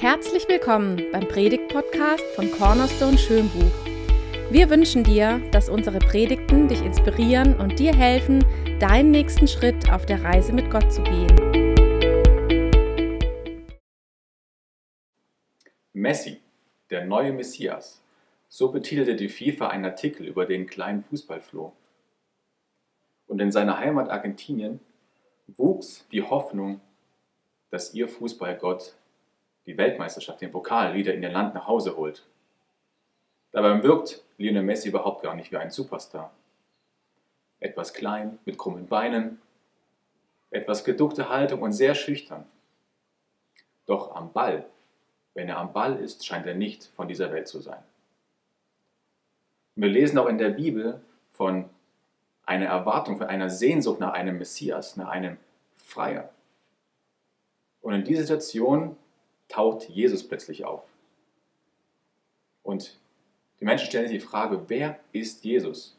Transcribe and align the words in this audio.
Herzlich 0.00 0.46
willkommen 0.46 1.10
beim 1.10 1.26
Predigt-Podcast 1.26 2.22
von 2.34 2.50
Cornerstone 2.50 3.16
Schönbuch. 3.16 3.72
Wir 4.50 4.68
wünschen 4.68 5.02
dir, 5.02 5.40
dass 5.52 5.70
unsere 5.70 6.00
Predigten 6.00 6.68
dich 6.68 6.82
inspirieren 6.82 7.58
und 7.58 7.78
dir 7.78 7.96
helfen, 7.96 8.44
deinen 8.78 9.10
nächsten 9.10 9.48
Schritt 9.48 9.90
auf 9.90 10.04
der 10.04 10.22
Reise 10.22 10.52
mit 10.52 10.70
Gott 10.70 10.92
zu 10.92 11.02
gehen. 11.02 11.34
Messi, 15.94 16.42
der 16.90 17.06
neue 17.06 17.32
Messias. 17.32 18.02
So 18.50 18.70
betitelte 18.70 19.16
die 19.16 19.30
FIFA 19.30 19.68
einen 19.68 19.86
Artikel 19.86 20.26
über 20.26 20.44
den 20.44 20.66
kleinen 20.66 21.04
Fußballfloh. 21.04 21.72
Und 23.28 23.40
in 23.40 23.50
seiner 23.50 23.78
Heimat 23.78 24.10
Argentinien 24.10 24.78
wuchs 25.46 26.06
die 26.12 26.22
Hoffnung, 26.22 26.82
dass 27.70 27.94
ihr 27.94 28.08
Fußballgott 28.08 28.94
die 29.66 29.76
Weltmeisterschaft, 29.76 30.40
den 30.40 30.52
Pokal 30.52 30.94
wieder 30.94 31.12
in 31.12 31.22
ihr 31.22 31.30
Land 31.30 31.54
nach 31.54 31.66
Hause 31.66 31.96
holt. 31.96 32.24
Dabei 33.50 33.82
wirkt 33.82 34.22
Lionel 34.38 34.62
Messi 34.62 34.88
überhaupt 34.88 35.22
gar 35.22 35.34
nicht 35.34 35.50
wie 35.50 35.56
ein 35.56 35.70
Superstar. 35.70 36.32
Etwas 37.58 37.92
klein, 37.92 38.38
mit 38.44 38.58
krummen 38.58 38.86
Beinen, 38.86 39.40
etwas 40.50 40.84
geduckte 40.84 41.28
Haltung 41.28 41.62
und 41.62 41.72
sehr 41.72 41.94
schüchtern. 41.94 42.46
Doch 43.86 44.14
am 44.14 44.32
Ball, 44.32 44.66
wenn 45.34 45.48
er 45.48 45.58
am 45.58 45.72
Ball 45.72 45.96
ist, 45.96 46.24
scheint 46.24 46.46
er 46.46 46.54
nicht 46.54 46.84
von 46.96 47.08
dieser 47.08 47.32
Welt 47.32 47.48
zu 47.48 47.60
sein. 47.60 47.82
Wir 49.74 49.88
lesen 49.88 50.18
auch 50.18 50.26
in 50.26 50.38
der 50.38 50.50
Bibel 50.50 51.00
von 51.32 51.68
einer 52.44 52.66
Erwartung, 52.66 53.18
von 53.18 53.26
einer 53.26 53.50
Sehnsucht 53.50 54.00
nach 54.00 54.12
einem 54.12 54.38
Messias, 54.38 54.96
nach 54.96 55.08
einem 55.08 55.36
Freier. 55.76 56.30
Und 57.80 57.94
in 57.94 58.04
dieser 58.04 58.22
Situation 58.22 58.96
taucht 59.48 59.88
Jesus 59.88 60.26
plötzlich 60.26 60.64
auf. 60.64 60.82
Und 62.62 62.98
die 63.60 63.64
Menschen 63.64 63.86
stellen 63.86 64.08
sich 64.08 64.20
die 64.20 64.26
Frage, 64.26 64.68
wer 64.68 65.00
ist 65.12 65.44
Jesus? 65.44 65.96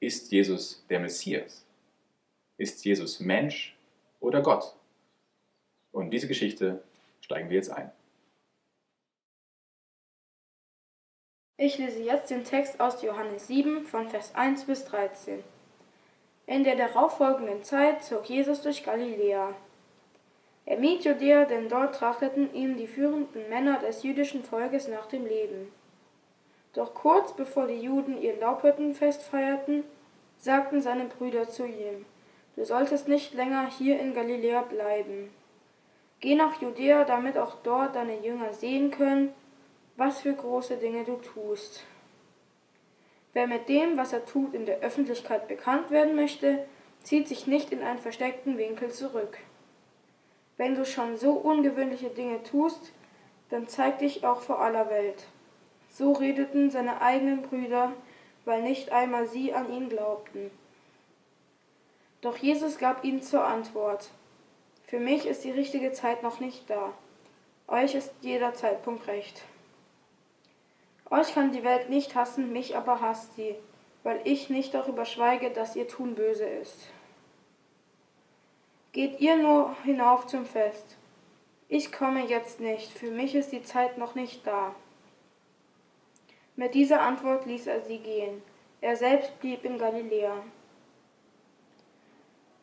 Ist 0.00 0.32
Jesus 0.32 0.84
der 0.88 1.00
Messias? 1.00 1.64
Ist 2.56 2.84
Jesus 2.84 3.20
Mensch 3.20 3.76
oder 4.18 4.42
Gott? 4.42 4.74
Und 5.92 6.10
diese 6.10 6.28
Geschichte 6.28 6.82
steigen 7.20 7.50
wir 7.50 7.56
jetzt 7.56 7.70
ein. 7.70 7.92
Ich 11.56 11.76
lese 11.76 12.02
jetzt 12.02 12.30
den 12.30 12.44
Text 12.44 12.80
aus 12.80 13.02
Johannes 13.02 13.46
7 13.46 13.84
von 13.84 14.08
Vers 14.08 14.34
1 14.34 14.64
bis 14.64 14.86
13. 14.86 15.44
In 16.46 16.64
der 16.64 16.76
darauffolgenden 16.76 17.62
Zeit 17.62 18.02
zog 18.02 18.24
Jesus 18.30 18.62
durch 18.62 18.82
Galiläa. 18.82 19.54
Er 20.66 20.78
mied 20.78 21.04
Judäa, 21.04 21.44
denn 21.44 21.68
dort 21.68 21.96
trachteten 21.96 22.54
ihm 22.54 22.76
die 22.76 22.86
führenden 22.86 23.48
Männer 23.48 23.78
des 23.78 24.02
jüdischen 24.02 24.44
Volkes 24.44 24.88
nach 24.88 25.06
dem 25.06 25.26
Leben. 25.26 25.72
Doch 26.72 26.94
kurz 26.94 27.32
bevor 27.34 27.66
die 27.66 27.80
Juden 27.80 28.20
ihr 28.20 28.36
Laubhüttenfest 28.38 29.22
feierten, 29.22 29.84
sagten 30.38 30.80
seine 30.80 31.06
Brüder 31.06 31.48
zu 31.48 31.66
ihm, 31.66 32.06
du 32.56 32.64
solltest 32.64 33.08
nicht 33.08 33.34
länger 33.34 33.68
hier 33.68 33.98
in 33.98 34.14
Galiläa 34.14 34.62
bleiben. 34.62 35.30
Geh 36.20 36.34
nach 36.34 36.60
Judäa, 36.60 37.04
damit 37.04 37.38
auch 37.38 37.56
dort 37.62 37.96
deine 37.96 38.20
Jünger 38.20 38.52
sehen 38.52 38.90
können, 38.90 39.32
was 39.96 40.20
für 40.20 40.32
große 40.32 40.76
Dinge 40.76 41.04
du 41.04 41.16
tust. 41.16 41.84
Wer 43.32 43.46
mit 43.46 43.68
dem, 43.68 43.96
was 43.96 44.12
er 44.12 44.24
tut, 44.24 44.54
in 44.54 44.66
der 44.66 44.80
Öffentlichkeit 44.80 45.48
bekannt 45.48 45.90
werden 45.90 46.16
möchte, 46.16 46.66
zieht 47.02 47.28
sich 47.28 47.46
nicht 47.46 47.72
in 47.72 47.82
einen 47.82 47.98
versteckten 47.98 48.58
Winkel 48.58 48.90
zurück. 48.90 49.38
Wenn 50.60 50.74
du 50.74 50.84
schon 50.84 51.16
so 51.16 51.32
ungewöhnliche 51.32 52.10
Dinge 52.10 52.42
tust, 52.42 52.92
dann 53.48 53.66
zeig 53.66 54.00
dich 54.00 54.26
auch 54.26 54.42
vor 54.42 54.60
aller 54.60 54.90
Welt. 54.90 55.24
So 55.88 56.12
redeten 56.12 56.70
seine 56.70 57.00
eigenen 57.00 57.40
Brüder, 57.40 57.94
weil 58.44 58.60
nicht 58.60 58.92
einmal 58.92 59.26
sie 59.26 59.54
an 59.54 59.72
ihn 59.72 59.88
glaubten. 59.88 60.50
Doch 62.20 62.36
Jesus 62.36 62.76
gab 62.76 63.04
ihnen 63.04 63.22
zur 63.22 63.42
Antwort, 63.42 64.10
Für 64.86 65.00
mich 65.00 65.24
ist 65.24 65.44
die 65.44 65.50
richtige 65.50 65.92
Zeit 65.92 66.22
noch 66.22 66.40
nicht 66.40 66.68
da. 66.68 66.92
Euch 67.66 67.94
ist 67.94 68.12
jeder 68.20 68.52
Zeitpunkt 68.52 69.06
recht. 69.06 69.40
Euch 71.08 71.32
kann 71.32 71.52
die 71.52 71.64
Welt 71.64 71.88
nicht 71.88 72.14
hassen, 72.14 72.52
mich 72.52 72.76
aber 72.76 73.00
hasst 73.00 73.34
sie, 73.34 73.54
weil 74.02 74.20
ich 74.24 74.50
nicht 74.50 74.74
darüber 74.74 75.06
schweige, 75.06 75.48
dass 75.52 75.74
ihr 75.74 75.88
Tun 75.88 76.16
böse 76.16 76.44
ist. 76.44 76.90
Geht 78.92 79.20
ihr 79.20 79.36
nur 79.36 79.76
hinauf 79.84 80.26
zum 80.26 80.44
Fest. 80.44 80.96
Ich 81.68 81.92
komme 81.92 82.26
jetzt 82.26 82.58
nicht, 82.58 82.90
für 82.90 83.12
mich 83.12 83.36
ist 83.36 83.52
die 83.52 83.62
Zeit 83.62 83.98
noch 83.98 84.16
nicht 84.16 84.44
da. 84.44 84.74
Mit 86.56 86.74
dieser 86.74 87.00
Antwort 87.00 87.46
ließ 87.46 87.68
er 87.68 87.82
sie 87.82 87.98
gehen. 87.98 88.42
Er 88.80 88.96
selbst 88.96 89.38
blieb 89.40 89.64
in 89.64 89.78
Galiläa. 89.78 90.42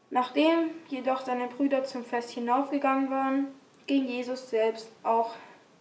Nachdem 0.09 0.71
jedoch 0.89 1.21
seine 1.21 1.47
Brüder 1.47 1.85
zum 1.85 2.03
Fest 2.03 2.31
hinaufgegangen 2.31 3.09
waren, 3.09 3.47
ging 3.85 4.05
Jesus 4.05 4.49
selbst 4.49 4.91
auch 5.03 5.33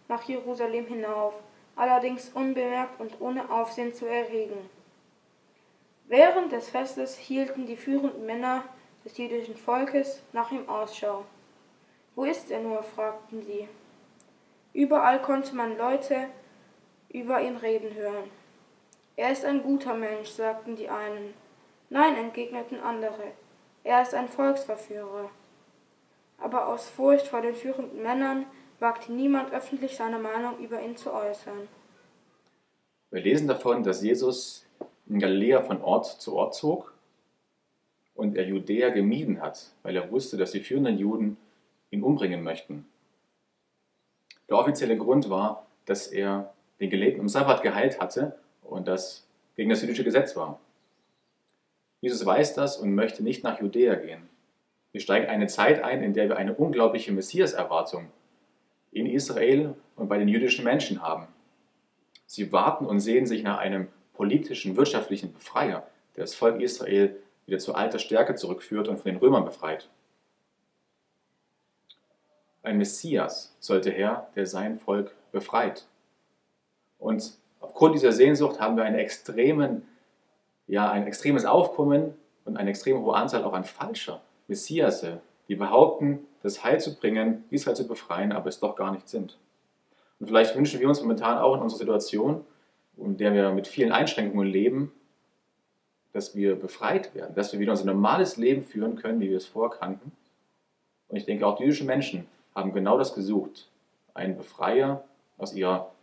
nach 0.07 0.23
Jerusalem 0.23 0.85
hinauf, 0.85 1.33
allerdings 1.75 2.29
unbemerkt 2.29 3.01
und 3.01 3.19
ohne 3.19 3.51
Aufsehen 3.51 3.93
zu 3.93 4.05
erregen. 4.05 4.69
Während 6.07 6.53
des 6.53 6.69
Festes 6.69 7.17
hielten 7.17 7.65
die 7.65 7.75
führenden 7.75 8.25
Männer 8.25 8.63
des 9.07 9.17
jüdischen 9.17 9.55
Volkes 9.55 10.21
nach 10.33 10.51
ihm 10.51 10.67
Ausschau. 10.67 11.23
Wo 12.15 12.25
ist 12.25 12.51
er 12.51 12.59
nur? 12.59 12.83
fragten 12.83 13.41
sie. 13.41 13.69
Überall 14.73 15.21
konnte 15.21 15.55
man 15.55 15.77
Leute 15.77 16.25
über 17.07 17.41
ihn 17.41 17.55
reden 17.55 17.93
hören. 17.95 18.29
Er 19.15 19.31
ist 19.31 19.45
ein 19.45 19.63
guter 19.63 19.93
Mensch, 19.93 20.29
sagten 20.31 20.75
die 20.75 20.89
einen. 20.89 21.33
Nein, 21.89 22.17
entgegneten 22.17 22.81
andere. 22.81 23.31
Er 23.85 24.01
ist 24.01 24.13
ein 24.13 24.27
Volksverführer. 24.27 25.29
Aber 26.37 26.67
aus 26.67 26.89
Furcht 26.89 27.27
vor 27.27 27.41
den 27.41 27.55
führenden 27.55 28.03
Männern 28.03 28.45
wagte 28.79 29.13
niemand 29.13 29.53
öffentlich 29.53 29.95
seine 29.95 30.19
Meinung 30.19 30.59
über 30.59 30.81
ihn 30.81 30.97
zu 30.97 31.13
äußern. 31.13 31.69
Wir 33.11 33.21
lesen 33.21 33.47
davon, 33.47 33.83
dass 33.83 34.03
Jesus 34.03 34.65
in 35.07 35.19
Galiläa 35.19 35.61
von 35.61 35.81
Ort 35.81 36.05
zu 36.05 36.35
Ort 36.35 36.55
zog 36.55 36.91
und 38.17 38.35
er 38.35 38.45
Judäa 38.45 38.89
gemieden 38.89 39.41
hat, 39.41 39.71
weil 39.83 39.95
er 39.95 40.11
wusste, 40.11 40.37
dass 40.37 40.51
die 40.51 40.59
führenden 40.59 40.97
Juden 40.97 41.37
ihn 41.91 42.03
umbringen 42.03 42.43
möchten. 42.43 42.85
Der 44.49 44.57
offizielle 44.57 44.97
Grund 44.97 45.29
war, 45.29 45.67
dass 45.85 46.07
er 46.07 46.53
den 46.79 46.89
Gelähmten 46.89 47.21
im 47.21 47.29
Sabbat 47.29 47.61
geheilt 47.61 47.99
hatte 47.99 48.37
und 48.63 48.87
das 48.87 49.25
gegen 49.55 49.69
das 49.69 49.81
jüdische 49.81 50.03
Gesetz 50.03 50.35
war. 50.35 50.59
Jesus 52.01 52.25
weiß 52.25 52.53
das 52.53 52.77
und 52.77 52.93
möchte 52.93 53.23
nicht 53.23 53.43
nach 53.43 53.61
Judäa 53.61 53.95
gehen. 53.95 54.29
Wir 54.91 55.01
steigen 55.01 55.27
eine 55.27 55.47
Zeit 55.47 55.83
ein, 55.83 56.03
in 56.03 56.13
der 56.13 56.29
wir 56.29 56.37
eine 56.37 56.53
unglaubliche 56.53 57.11
Messias-Erwartung 57.11 58.07
in 58.91 59.05
Israel 59.05 59.75
und 59.95 60.07
bei 60.07 60.17
den 60.17 60.27
jüdischen 60.27 60.63
Menschen 60.63 61.01
haben. 61.01 61.27
Sie 62.25 62.51
warten 62.51 62.85
und 62.85 62.99
sehen 62.99 63.25
sich 63.25 63.43
nach 63.43 63.57
einem 63.57 63.87
politischen, 64.13 64.75
wirtschaftlichen 64.75 65.33
Befreier, 65.33 65.87
der 66.15 66.23
das 66.23 66.35
Volk 66.35 66.61
Israel 66.61 67.15
wieder 67.47 67.57
zu 67.57 67.73
alter 67.73 67.97
Stärke 67.97 68.35
zurückführt 68.35 68.87
und 68.87 68.97
von 68.97 69.09
den 69.11 69.17
Römern 69.17 69.45
befreit. 69.45 69.89
Ein 72.61 72.77
Messias 72.77 73.55
sollte 73.59 73.89
her, 73.89 74.27
der 74.35 74.45
sein 74.45 74.77
Volk 74.77 75.15
befreit. 75.31 75.85
Und 76.99 77.33
aufgrund 77.61 77.95
dieser 77.95 78.11
Sehnsucht 78.11 78.59
haben 78.59 78.75
wir 78.75 78.83
einen 78.83 78.99
extremen, 78.99 79.87
ja, 80.67 80.91
ein 80.91 81.07
extremes 81.07 81.45
Aufkommen 81.45 82.13
und 82.43 82.57
eine 82.57 82.69
extrem 82.69 83.01
hohe 83.01 83.15
Anzahl 83.15 83.43
auch 83.45 83.53
an 83.53 83.63
falscher 83.63 84.21
Messiasse, 84.47 85.21
die 85.47 85.55
behaupten, 85.55 86.27
das 86.43 86.63
Heil 86.63 86.79
zu 86.81 86.95
bringen, 86.95 87.45
Israel 87.49 87.75
zu 87.75 87.87
befreien, 87.87 88.33
aber 88.33 88.49
es 88.49 88.59
doch 88.59 88.75
gar 88.75 88.91
nicht 88.91 89.07
sind. 89.07 89.37
Und 90.19 90.27
vielleicht 90.27 90.55
wünschen 90.55 90.79
wir 90.79 90.89
uns 90.89 91.01
momentan 91.01 91.37
auch 91.37 91.55
in 91.55 91.61
unserer 91.61 91.79
Situation, 91.79 92.43
in 92.97 93.15
der 93.17 93.33
wir 93.33 93.51
mit 93.51 93.67
vielen 93.67 93.91
Einschränkungen 93.91 94.47
leben, 94.47 94.91
dass 96.17 96.35
wir 96.35 96.55
befreit 96.55 97.13
werden, 97.13 97.35
dass 97.35 97.53
wir 97.53 97.59
wieder 97.59 97.73
unser 97.73 97.85
normales 97.85 98.37
Leben 98.37 98.63
führen 98.63 98.95
können, 98.95 99.19
wie 99.19 99.29
wir 99.29 99.37
es 99.37 99.45
vorher 99.45 99.77
kannten. 99.77 100.11
Und 101.09 101.15
ich 101.15 101.25
denke, 101.25 101.45
auch 101.45 101.57
die 101.57 101.63
jüdischen 101.63 101.85
Menschen 101.85 102.25
haben 102.55 102.73
genau 102.73 102.97
das 102.97 103.13
gesucht. 103.13 103.69
Einen 104.15 104.35
Befreier 104.35 105.03
aus 105.37 105.53
ihrer 105.53 105.93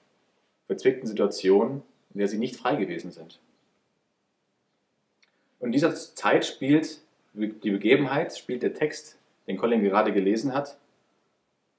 verzwickten 0.69 1.08
Situation, 1.08 1.82
in 2.12 2.20
der 2.20 2.28
sie 2.28 2.38
nicht 2.38 2.55
frei 2.55 2.76
gewesen 2.76 3.11
sind. 3.11 3.40
Und 5.58 5.70
in 5.70 5.72
dieser 5.72 5.93
Zeit 5.96 6.46
spielt 6.46 7.00
die 7.32 7.70
Begebenheit, 7.72 8.38
spielt 8.38 8.62
der 8.62 8.75
Text, 8.75 9.19
den 9.49 9.56
Colin 9.56 9.82
gerade 9.82 10.12
gelesen 10.12 10.55
hat. 10.55 10.78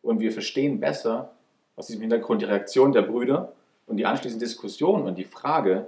Und 0.02 0.20
wir 0.20 0.34
verstehen 0.34 0.82
besser 0.82 1.32
aus 1.78 1.88
diesem 1.88 2.02
Hintergrund 2.02 2.42
die 2.42 2.46
Reaktion 2.48 2.92
der 2.92 3.04
Brüder 3.04 3.54
und 3.88 3.96
die 3.96 4.06
anschließende 4.06 4.44
Diskussion 4.44 5.04
und 5.04 5.18
die 5.18 5.24
Frage, 5.24 5.88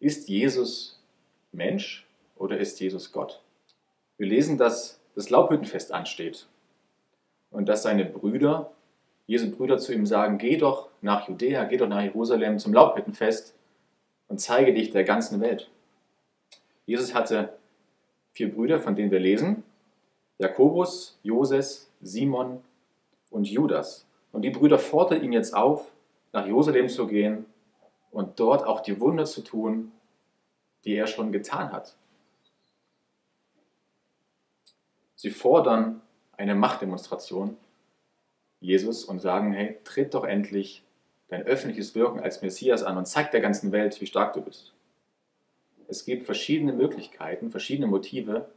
ist 0.00 0.28
Jesus 0.28 1.02
Mensch 1.52 2.06
oder 2.36 2.58
ist 2.58 2.80
Jesus 2.80 3.12
Gott? 3.12 3.42
Wir 4.18 4.26
lesen, 4.26 4.58
dass 4.58 5.00
das 5.14 5.30
Laubhüttenfest 5.30 5.92
ansteht 5.92 6.46
und 7.50 7.68
dass 7.68 7.82
seine 7.82 8.04
Brüder 8.04 8.72
Jesu 9.26 9.50
Brüder 9.50 9.78
zu 9.78 9.92
ihm 9.92 10.06
sagen, 10.06 10.38
geh 10.38 10.56
doch 10.56 10.88
nach 11.00 11.28
Judäa, 11.28 11.64
geh 11.64 11.76
doch 11.76 11.88
nach 11.88 12.02
Jerusalem 12.02 12.58
zum 12.58 12.72
Laubhüttenfest 12.72 13.54
und 14.28 14.40
zeige 14.40 14.72
dich 14.72 14.92
der 14.92 15.04
ganzen 15.04 15.40
Welt. 15.40 15.68
Jesus 16.86 17.12
hatte 17.12 17.54
vier 18.32 18.54
Brüder, 18.54 18.78
von 18.78 18.94
denen 18.94 19.10
wir 19.10 19.18
lesen, 19.18 19.64
Jakobus, 20.38 21.18
Joses, 21.24 21.90
Simon 22.00 22.62
und 23.30 23.48
Judas. 23.48 24.06
Und 24.30 24.42
die 24.42 24.50
Brüder 24.50 24.78
forderten 24.78 25.24
ihn 25.24 25.32
jetzt 25.32 25.54
auf, 25.54 25.90
nach 26.32 26.46
Jerusalem 26.46 26.88
zu 26.88 27.08
gehen 27.08 27.46
und 28.16 28.40
dort 28.40 28.64
auch 28.64 28.80
die 28.80 28.98
Wunder 28.98 29.26
zu 29.26 29.42
tun, 29.42 29.92
die 30.86 30.94
er 30.94 31.06
schon 31.06 31.32
getan 31.32 31.70
hat. 31.70 31.98
Sie 35.16 35.28
fordern 35.28 36.00
eine 36.32 36.54
Machtdemonstration 36.54 37.58
Jesus 38.58 39.04
und 39.04 39.20
sagen, 39.20 39.52
hey, 39.52 39.76
tritt 39.84 40.14
doch 40.14 40.24
endlich 40.24 40.82
dein 41.28 41.42
öffentliches 41.42 41.94
Wirken 41.94 42.20
als 42.20 42.40
Messias 42.40 42.82
an 42.82 42.96
und 42.96 43.04
zeig 43.04 43.32
der 43.32 43.42
ganzen 43.42 43.70
Welt, 43.70 44.00
wie 44.00 44.06
stark 44.06 44.32
du 44.32 44.40
bist. 44.40 44.72
Es 45.86 46.06
gibt 46.06 46.24
verschiedene 46.24 46.72
Möglichkeiten, 46.72 47.50
verschiedene 47.50 47.86
Motive, 47.86 48.50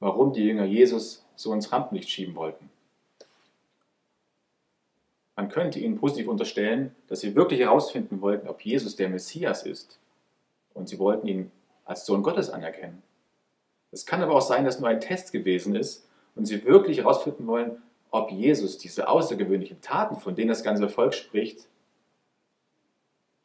warum 0.00 0.34
die 0.34 0.44
Jünger 0.44 0.66
Jesus 0.66 1.24
so 1.34 1.54
ins 1.54 1.72
Rampenlicht 1.72 2.10
schieben 2.10 2.34
wollten. 2.34 2.68
Man 5.36 5.48
könnte 5.48 5.78
ihnen 5.78 5.98
positiv 5.98 6.28
unterstellen, 6.28 6.94
dass 7.08 7.20
sie 7.20 7.34
wirklich 7.34 7.60
herausfinden 7.60 8.20
wollten, 8.20 8.48
ob 8.48 8.60
Jesus 8.62 8.96
der 8.96 9.08
Messias 9.08 9.64
ist. 9.64 9.98
Und 10.74 10.88
sie 10.88 10.98
wollten 10.98 11.26
ihn 11.26 11.50
als 11.84 12.06
Sohn 12.06 12.22
Gottes 12.22 12.50
anerkennen. 12.50 13.02
Es 13.90 14.06
kann 14.06 14.22
aber 14.22 14.34
auch 14.34 14.42
sein, 14.42 14.64
dass 14.64 14.80
nur 14.80 14.88
ein 14.88 15.00
Test 15.00 15.32
gewesen 15.32 15.74
ist 15.74 16.06
und 16.34 16.46
sie 16.46 16.64
wirklich 16.64 16.98
herausfinden 16.98 17.46
wollen, 17.46 17.82
ob 18.10 18.30
Jesus 18.30 18.78
diese 18.78 19.08
außergewöhnlichen 19.08 19.80
Taten, 19.80 20.16
von 20.16 20.34
denen 20.34 20.48
das 20.48 20.62
ganze 20.62 20.88
Volk 20.88 21.14
spricht, 21.14 21.66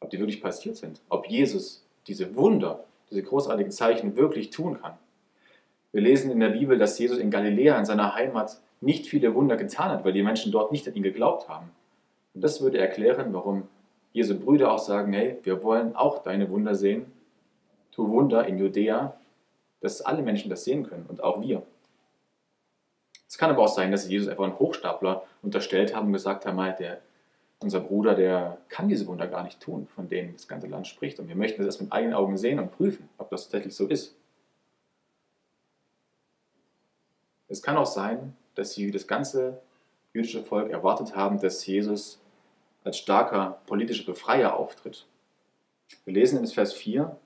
ob 0.00 0.10
die 0.10 0.18
wirklich 0.18 0.42
passiert 0.42 0.76
sind. 0.76 1.00
Ob 1.08 1.26
Jesus 1.26 1.84
diese 2.06 2.34
Wunder, 2.36 2.84
diese 3.10 3.22
großartigen 3.22 3.72
Zeichen 3.72 4.16
wirklich 4.16 4.50
tun 4.50 4.80
kann. 4.80 4.96
Wir 5.92 6.02
lesen 6.02 6.30
in 6.30 6.40
der 6.40 6.50
Bibel, 6.50 6.78
dass 6.78 6.98
Jesus 6.98 7.18
in 7.18 7.30
Galiläa, 7.30 7.78
in 7.78 7.86
seiner 7.86 8.14
Heimat, 8.14 8.60
nicht 8.80 9.06
viele 9.06 9.34
Wunder 9.34 9.56
getan 9.56 9.90
hat, 9.90 10.04
weil 10.04 10.12
die 10.12 10.22
Menschen 10.22 10.52
dort 10.52 10.72
nicht 10.72 10.86
an 10.86 10.94
ihn 10.94 11.02
geglaubt 11.02 11.48
haben. 11.48 11.70
Und 12.34 12.42
das 12.42 12.60
würde 12.60 12.78
erklären, 12.78 13.32
warum 13.32 13.68
Jesu 14.12 14.38
Brüder 14.38 14.72
auch 14.72 14.78
sagen, 14.78 15.12
hey, 15.12 15.38
wir 15.42 15.62
wollen 15.62 15.96
auch 15.96 16.22
deine 16.22 16.50
Wunder 16.50 16.74
sehen. 16.74 17.06
Tu 17.92 18.08
Wunder 18.08 18.46
in 18.46 18.58
Judäa, 18.58 19.14
dass 19.80 20.02
alle 20.02 20.22
Menschen 20.22 20.50
das 20.50 20.64
sehen 20.64 20.88
können 20.88 21.06
und 21.08 21.22
auch 21.22 21.40
wir. 21.40 21.62
Es 23.28 23.36
kann 23.36 23.50
aber 23.50 23.62
auch 23.62 23.68
sein, 23.68 23.90
dass 23.90 24.04
sie 24.04 24.12
Jesus 24.12 24.28
einfach 24.28 24.44
einen 24.44 24.58
Hochstapler 24.58 25.24
unterstellt 25.42 25.94
haben 25.94 26.06
und 26.06 26.12
gesagt 26.14 26.46
haben, 26.46 26.56
der, 26.78 27.00
unser 27.60 27.80
Bruder, 27.80 28.14
der 28.14 28.58
kann 28.68 28.88
diese 28.88 29.06
Wunder 29.06 29.26
gar 29.26 29.44
nicht 29.44 29.60
tun, 29.60 29.86
von 29.94 30.08
denen 30.08 30.32
das 30.32 30.48
ganze 30.48 30.66
Land 30.66 30.86
spricht. 30.86 31.20
Und 31.20 31.28
wir 31.28 31.36
möchten 31.36 31.64
das 31.64 31.80
mit 31.80 31.92
eigenen 31.92 32.14
Augen 32.14 32.38
sehen 32.38 32.58
und 32.58 32.72
prüfen, 32.72 33.08
ob 33.18 33.30
das 33.30 33.42
tatsächlich 33.42 33.74
so 33.74 33.86
ist. 33.86 34.16
Es 37.48 37.62
kann 37.62 37.76
auch 37.76 37.86
sein, 37.86 38.34
dass 38.58 38.74
sie 38.74 38.90
das 38.90 39.06
ganze 39.06 39.60
jüdische 40.12 40.42
Volk 40.42 40.70
erwartet 40.70 41.14
haben, 41.14 41.40
dass 41.40 41.64
Jesus 41.64 42.20
als 42.82 42.98
starker 42.98 43.60
politischer 43.66 44.04
Befreier 44.04 44.56
auftritt. 44.56 45.06
Wir 46.04 46.14
lesen 46.14 46.40
in 46.40 46.46
Vers 46.46 46.72
4, 46.72 47.16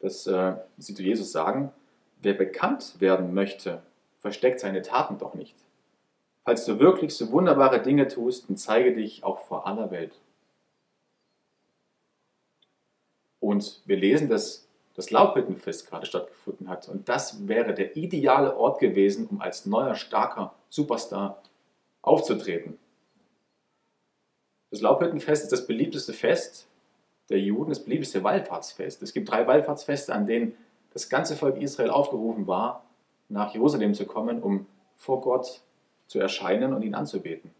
dass 0.00 0.26
äh, 0.26 0.54
sie 0.76 0.94
zu 0.94 1.02
Jesus 1.02 1.32
sagen, 1.32 1.72
wer 2.20 2.34
bekannt 2.34 3.00
werden 3.00 3.32
möchte 3.32 3.82
versteckt 4.18 4.60
seine 4.60 4.82
Taten 4.82 5.18
doch 5.18 5.34
nicht. 5.34 5.56
Falls 6.44 6.64
du 6.64 6.78
wirklich 6.78 7.14
so 7.14 7.32
wunderbare 7.32 7.82
Dinge 7.82 8.06
tust, 8.06 8.48
dann 8.48 8.56
zeige 8.56 8.94
dich 8.94 9.24
auch 9.24 9.40
vor 9.40 9.66
aller 9.66 9.90
Welt. 9.90 10.20
Und 13.40 13.82
wir 13.86 13.96
lesen, 13.96 14.28
dass 14.28 14.68
das 14.94 15.10
Laubhüttenfest 15.10 15.88
gerade 15.88 16.06
stattgefunden 16.06 16.68
hat. 16.68 16.88
Und 16.88 17.08
das 17.08 17.48
wäre 17.48 17.74
der 17.74 17.96
ideale 17.96 18.56
Ort 18.56 18.78
gewesen, 18.78 19.26
um 19.26 19.40
als 19.40 19.66
neuer, 19.66 19.94
starker 19.94 20.54
Superstar 20.68 21.42
aufzutreten. 22.02 22.78
Das 24.70 24.80
Laubhüttenfest 24.80 25.44
ist 25.44 25.52
das 25.52 25.66
beliebteste 25.66 26.12
Fest 26.12 26.66
der 27.28 27.40
Juden, 27.40 27.70
das 27.70 27.84
beliebteste 27.84 28.24
Wallfahrtsfest. 28.24 29.02
Es 29.02 29.12
gibt 29.12 29.30
drei 29.30 29.46
Wallfahrtsfeste, 29.46 30.14
an 30.14 30.26
denen 30.26 30.56
das 30.92 31.08
ganze 31.08 31.36
Volk 31.36 31.56
Israel 31.60 31.90
aufgerufen 31.90 32.46
war, 32.46 32.84
nach 33.28 33.54
Jerusalem 33.54 33.94
zu 33.94 34.04
kommen, 34.04 34.42
um 34.42 34.66
vor 34.96 35.20
Gott 35.20 35.62
zu 36.06 36.18
erscheinen 36.18 36.74
und 36.74 36.82
ihn 36.82 36.94
anzubeten. 36.94 37.50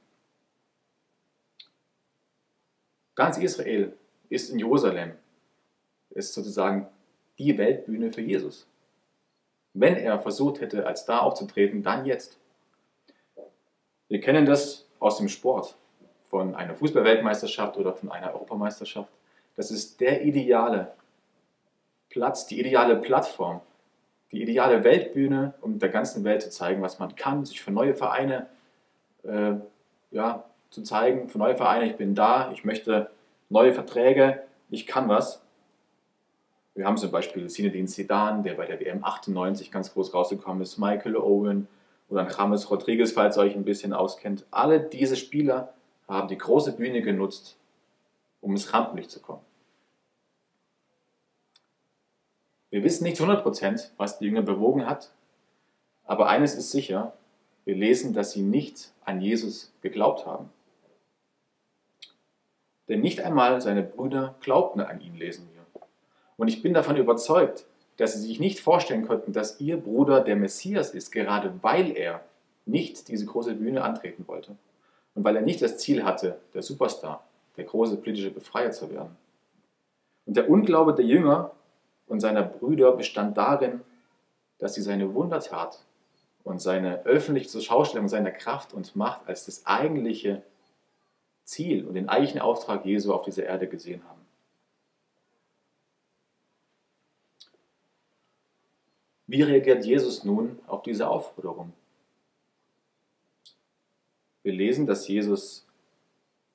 Ganz 3.14 3.38
Israel 3.38 3.96
ist 4.28 4.50
in 4.50 4.58
Jerusalem, 4.58 5.12
ist 6.10 6.34
sozusagen 6.34 6.88
die 7.42 7.58
Weltbühne 7.58 8.12
für 8.12 8.20
Jesus. 8.20 8.66
Wenn 9.74 9.96
er 9.96 10.20
versucht 10.20 10.60
hätte, 10.60 10.86
als 10.86 11.04
da 11.04 11.20
aufzutreten, 11.20 11.82
dann 11.82 12.04
jetzt. 12.04 12.38
Wir 14.08 14.20
kennen 14.20 14.46
das 14.46 14.86
aus 14.98 15.18
dem 15.18 15.28
Sport, 15.28 15.76
von 16.32 16.54
einer 16.54 16.74
Fußballweltmeisterschaft 16.74 17.76
oder 17.76 17.92
von 17.92 18.10
einer 18.10 18.32
Europameisterschaft. 18.32 19.12
Das 19.54 19.70
ist 19.70 20.00
der 20.00 20.22
ideale 20.22 20.92
Platz, 22.08 22.46
die 22.46 22.58
ideale 22.58 22.96
Plattform, 22.96 23.60
die 24.30 24.42
ideale 24.42 24.82
Weltbühne, 24.82 25.52
um 25.60 25.78
der 25.78 25.90
ganzen 25.90 26.24
Welt 26.24 26.40
zu 26.40 26.48
zeigen, 26.48 26.80
was 26.80 26.98
man 26.98 27.14
kann, 27.16 27.44
sich 27.44 27.60
für 27.60 27.70
neue 27.70 27.94
Vereine 27.94 28.46
äh, 29.24 29.54
ja, 30.10 30.44
zu 30.70 30.82
zeigen, 30.82 31.28
für 31.28 31.36
neue 31.36 31.56
Vereine, 31.56 31.84
ich 31.84 31.96
bin 31.96 32.14
da, 32.14 32.50
ich 32.52 32.64
möchte 32.64 33.10
neue 33.50 33.74
Verträge, 33.74 34.42
ich 34.70 34.86
kann 34.86 35.08
was. 35.08 35.41
Wir 36.74 36.86
haben 36.86 36.96
zum 36.96 37.10
Beispiel 37.10 37.48
Zinedine 37.50 37.86
Zidane, 37.86 38.42
der 38.42 38.54
bei 38.54 38.66
der 38.66 38.80
WM 38.80 39.04
98 39.04 39.70
ganz 39.70 39.92
groß 39.92 40.14
rausgekommen 40.14 40.62
ist, 40.62 40.78
Michael 40.78 41.16
Owen 41.16 41.68
oder 42.08 42.28
James 42.28 42.70
Rodriguez, 42.70 43.12
falls 43.12 43.36
ihr 43.36 43.42
euch 43.42 43.54
ein 43.54 43.64
bisschen 43.64 43.92
auskennt. 43.92 44.46
Alle 44.50 44.80
diese 44.80 45.16
Spieler 45.16 45.74
haben 46.08 46.28
die 46.28 46.38
große 46.38 46.76
Bühne 46.76 47.02
genutzt, 47.02 47.56
um 48.40 48.52
ins 48.52 48.72
Rampenlicht 48.72 49.10
zu 49.10 49.20
kommen. 49.20 49.42
Wir 52.70 52.82
wissen 52.82 53.04
nicht 53.04 53.18
zu 53.18 53.24
100%, 53.24 53.90
was 53.98 54.18
die 54.18 54.24
Jünger 54.24 54.42
bewogen 54.42 54.86
hat, 54.86 55.12
aber 56.04 56.28
eines 56.28 56.54
ist 56.54 56.70
sicher, 56.70 57.12
wir 57.64 57.76
lesen, 57.76 58.14
dass 58.14 58.32
sie 58.32 58.42
nicht 58.42 58.92
an 59.04 59.20
Jesus 59.20 59.72
geglaubt 59.82 60.26
haben. 60.26 60.50
Denn 62.88 63.00
nicht 63.00 63.20
einmal 63.20 63.60
seine 63.60 63.82
Brüder 63.82 64.34
glaubten 64.40 64.80
an 64.80 65.00
ihn, 65.00 65.16
lesen 65.16 65.48
wir. 65.52 65.61
Und 66.42 66.48
ich 66.48 66.60
bin 66.60 66.74
davon 66.74 66.96
überzeugt, 66.96 67.66
dass 67.98 68.14
sie 68.14 68.26
sich 68.26 68.40
nicht 68.40 68.58
vorstellen 68.58 69.06
konnten, 69.06 69.32
dass 69.32 69.60
ihr 69.60 69.76
Bruder 69.76 70.20
der 70.20 70.34
Messias 70.34 70.90
ist, 70.90 71.12
gerade 71.12 71.54
weil 71.62 71.96
er 71.96 72.24
nicht 72.66 73.06
diese 73.06 73.26
große 73.26 73.54
Bühne 73.54 73.84
antreten 73.84 74.26
wollte. 74.26 74.56
Und 75.14 75.22
weil 75.22 75.36
er 75.36 75.42
nicht 75.42 75.62
das 75.62 75.78
Ziel 75.78 76.02
hatte, 76.02 76.40
der 76.52 76.62
Superstar, 76.62 77.24
der 77.56 77.62
große 77.62 77.96
politische 77.96 78.32
Befreier 78.32 78.72
zu 78.72 78.90
werden. 78.90 79.16
Und 80.26 80.36
der 80.36 80.50
Unglaube 80.50 80.94
der 80.94 81.04
Jünger 81.04 81.52
und 82.08 82.18
seiner 82.18 82.42
Brüder 82.42 82.90
bestand 82.90 83.36
darin, 83.36 83.82
dass 84.58 84.74
sie 84.74 84.82
seine 84.82 85.14
Wundertat 85.14 85.78
und 86.42 86.60
seine 86.60 87.04
öffentliche 87.04 87.50
Zurschaustellung 87.50 88.08
seiner 88.08 88.32
Kraft 88.32 88.74
und 88.74 88.96
Macht 88.96 89.28
als 89.28 89.46
das 89.46 89.64
eigentliche 89.64 90.42
Ziel 91.44 91.86
und 91.86 91.94
den 91.94 92.08
eigentlichen 92.08 92.40
Auftrag 92.40 92.84
Jesu 92.84 93.12
auf 93.12 93.22
dieser 93.22 93.44
Erde 93.44 93.68
gesehen 93.68 94.02
haben. 94.08 94.21
Wie 99.32 99.40
reagiert 99.40 99.86
Jesus 99.86 100.24
nun 100.24 100.58
auf 100.66 100.82
diese 100.82 101.08
Aufforderung? 101.08 101.72
Wir 104.42 104.52
lesen, 104.52 104.86
dass 104.86 105.08
Jesus 105.08 105.66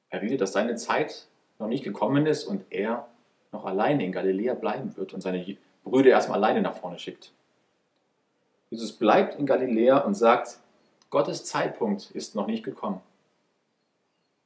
erwidert, 0.10 0.42
dass 0.42 0.54
seine 0.54 0.76
Zeit 0.76 1.26
noch 1.58 1.70
nicht 1.70 1.84
gekommen 1.84 2.28
ist 2.28 2.44
und 2.44 2.66
er 2.70 3.08
noch 3.52 3.66
alleine 3.66 4.06
in 4.06 4.12
Galiläa 4.12 4.54
bleiben 4.54 4.96
wird 4.96 5.16
und 5.16 5.22
seine 5.22 5.58
Brüder 5.84 6.12
erstmal 6.12 6.38
alleine 6.38 6.62
nach 6.62 6.78
vorne 6.78 7.00
schickt. 7.00 7.32
Jesus 8.70 8.94
bleibt 8.94 9.40
in 9.40 9.48
Galiläa 9.48 9.98
und 9.98 10.14
sagt, 10.14 10.60
Gottes 11.10 11.46
Zeitpunkt 11.46 12.12
ist 12.12 12.36
noch 12.36 12.46
nicht 12.46 12.64
gekommen. 12.64 13.02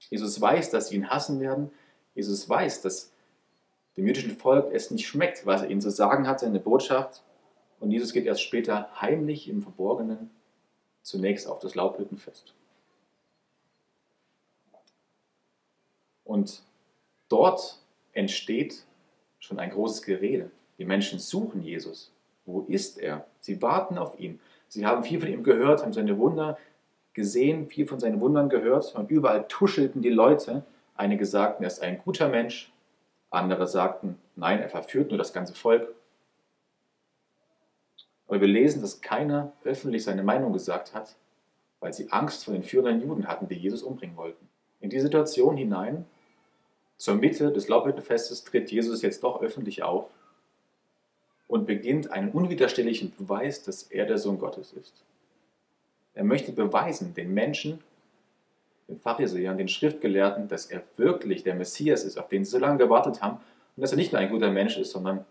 Jesus 0.10 0.40
weiß, 0.40 0.70
dass 0.70 0.88
sie 0.88 0.96
ihn 0.96 1.10
hassen 1.10 1.42
werden. 1.42 1.70
Jesus 2.16 2.48
weiß, 2.48 2.82
dass 2.82 3.12
dem 3.98 4.08
jüdischen 4.08 4.38
Volk 4.38 4.72
es 4.72 4.90
nicht 4.90 5.06
schmeckt, 5.06 5.46
was 5.46 5.64
er 5.64 5.70
ihnen 5.70 5.82
zu 5.82 5.92
sagen 5.92 6.30
hat, 6.30 6.40
seine 6.40 6.62
Botschaft. 6.62 7.24
Und 7.82 7.90
Jesus 7.90 8.14
geht 8.14 8.26
erst 8.26 8.44
später 8.44 8.90
heimlich 9.02 9.50
im 9.50 9.64
Verborgenen 9.64 10.30
zunächst 11.02 11.48
auf 11.48 11.60
das 11.60 11.74
Laubhüttenfest. 11.74 12.54
Und 16.24 16.62
dort 17.28 17.80
entsteht 18.14 18.86
schon 19.40 19.60
ein 19.60 19.72
großes 19.72 20.04
Gerede. 20.04 20.52
Die 20.78 20.86
Menschen 20.86 21.18
suchen 21.18 21.64
Jesus. 21.64 22.14
Wo 22.46 22.62
ist 22.68 23.00
er? 23.00 23.26
Sie 23.40 23.62
warten 23.64 23.98
auf 23.98 24.20
ihn. 24.20 24.40
Sie 24.68 24.86
haben 24.86 25.04
viel 25.04 25.20
von 25.20 25.30
ihm 25.30 25.44
gehört, 25.44 25.82
haben 25.82 25.92
seine 25.92 26.20
Wunder 26.20 26.60
gesehen, 27.14 27.68
viel 27.68 27.88
von 27.88 28.00
seinen 28.00 28.22
Wundern 28.22 28.48
gehört 28.48 28.94
und 28.96 29.10
überall 29.10 29.48
tuschelten 29.48 30.04
die 30.04 30.10
Leute. 30.10 30.64
Einige 30.96 31.26
sagten, 31.26 31.64
er 31.64 31.68
ist 31.68 31.82
ein 31.82 31.98
guter 31.98 32.30
Mensch, 32.30 32.72
andere 33.32 33.68
sagten, 33.68 34.20
nein, 34.36 34.60
er 34.60 34.70
verführt 34.70 35.10
nur 35.10 35.18
das 35.18 35.34
ganze 35.34 35.56
Volk. 35.56 35.94
Aber 38.32 38.40
wir 38.40 38.48
lesen, 38.48 38.82
dass 38.82 39.02
keiner 39.02 39.52
öffentlich 39.66 40.06
seine 40.06 40.24
Meinung 40.24 40.54
gesagt 40.54 40.94
hat, 40.94 41.18
weil 41.82 41.92
sie 41.92 42.10
Angst 42.12 42.46
vor 42.46 42.54
den 42.54 42.64
führenden 42.64 43.06
Juden 43.06 43.28
hatten, 43.28 43.50
die 43.50 43.56
Jesus 43.56 43.84
umbringen 43.84 44.16
wollten. 44.16 44.48
In 44.80 44.90
die 44.90 45.02
Situation 45.02 45.58
hinein, 45.58 46.06
zur 46.96 47.16
Mitte 47.16 47.52
des 47.52 47.68
Laubhüttenfestes, 47.68 48.46
tritt 48.46 48.72
Jesus 48.72 49.02
jetzt 49.02 49.22
doch 49.24 49.42
öffentlich 49.42 49.84
auf 49.84 50.06
und 51.50 51.68
beginnt 51.68 52.10
einen 52.12 52.32
unwiderstehlichen 52.32 53.14
Beweis, 53.18 53.64
dass 53.64 53.84
er 53.84 54.06
der 54.06 54.18
Sohn 54.18 54.40
Gottes 54.40 54.72
ist. 54.72 55.04
Er 56.14 56.24
möchte 56.24 56.54
beweisen, 56.54 57.14
den 57.14 57.34
Menschen, 57.34 57.84
den 58.88 58.98
Pharisäern, 58.98 59.58
den 59.58 59.68
Schriftgelehrten, 59.68 60.48
dass 60.48 60.68
er 60.68 60.84
wirklich 60.96 61.44
der 61.44 61.56
Messias 61.56 62.06
ist, 62.06 62.18
auf 62.18 62.30
den 62.30 62.46
sie 62.46 62.52
so 62.52 62.60
lange 62.60 62.78
gewartet 62.78 63.22
haben 63.22 63.42
und 63.76 63.82
dass 63.82 63.92
er 63.92 63.98
nicht 63.98 64.14
nur 64.14 64.22
ein 64.22 64.30
guter 64.30 64.52
Mensch 64.52 64.78
ist, 64.78 64.92
sondern 64.92 65.26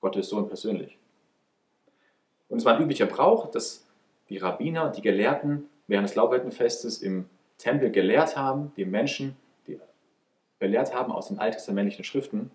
Gottes 0.00 0.28
Sohn 0.28 0.48
persönlich. 0.48 0.99
Und 2.50 2.58
es 2.58 2.64
war 2.64 2.76
ein 2.76 2.82
üblicher 2.82 3.06
Brauch, 3.06 3.50
dass 3.50 3.86
die 4.28 4.36
Rabbiner, 4.36 4.90
die 4.90 5.00
Gelehrten 5.00 5.68
während 5.86 6.08
des 6.08 6.16
Laubhüttenfestes 6.16 7.00
im 7.00 7.30
Tempel 7.56 7.90
gelehrt 7.90 8.36
haben, 8.36 8.72
die 8.76 8.84
Menschen, 8.84 9.36
die 9.66 9.78
belehrt 10.58 10.94
haben 10.94 11.12
aus 11.12 11.28
den 11.28 11.38
alttestamentlichen 11.38 12.04
Schriften. 12.04 12.50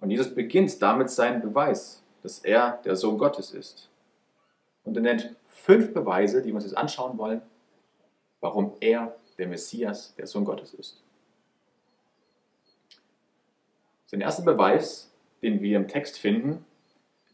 Und 0.00 0.10
Jesus 0.10 0.34
beginnt 0.34 0.80
damit 0.82 1.10
seinen 1.10 1.42
Beweis, 1.42 2.02
dass 2.22 2.40
er 2.40 2.80
der 2.84 2.96
Sohn 2.96 3.18
Gottes 3.18 3.52
ist. 3.52 3.88
Und 4.84 4.96
er 4.96 5.02
nennt 5.02 5.34
fünf 5.46 5.92
Beweise, 5.92 6.42
die 6.42 6.48
wir 6.48 6.56
uns 6.56 6.64
jetzt 6.64 6.76
anschauen 6.76 7.18
wollen, 7.18 7.42
warum 8.40 8.72
er 8.80 9.14
der 9.36 9.48
Messias, 9.48 10.14
der 10.16 10.26
Sohn 10.26 10.44
Gottes 10.44 10.74
ist. 10.74 11.02
Sein 14.06 14.20
erster 14.20 14.42
Beweis, 14.42 15.10
den 15.42 15.60
wir 15.60 15.76
im 15.76 15.88
Text 15.88 16.18
finden, 16.18 16.64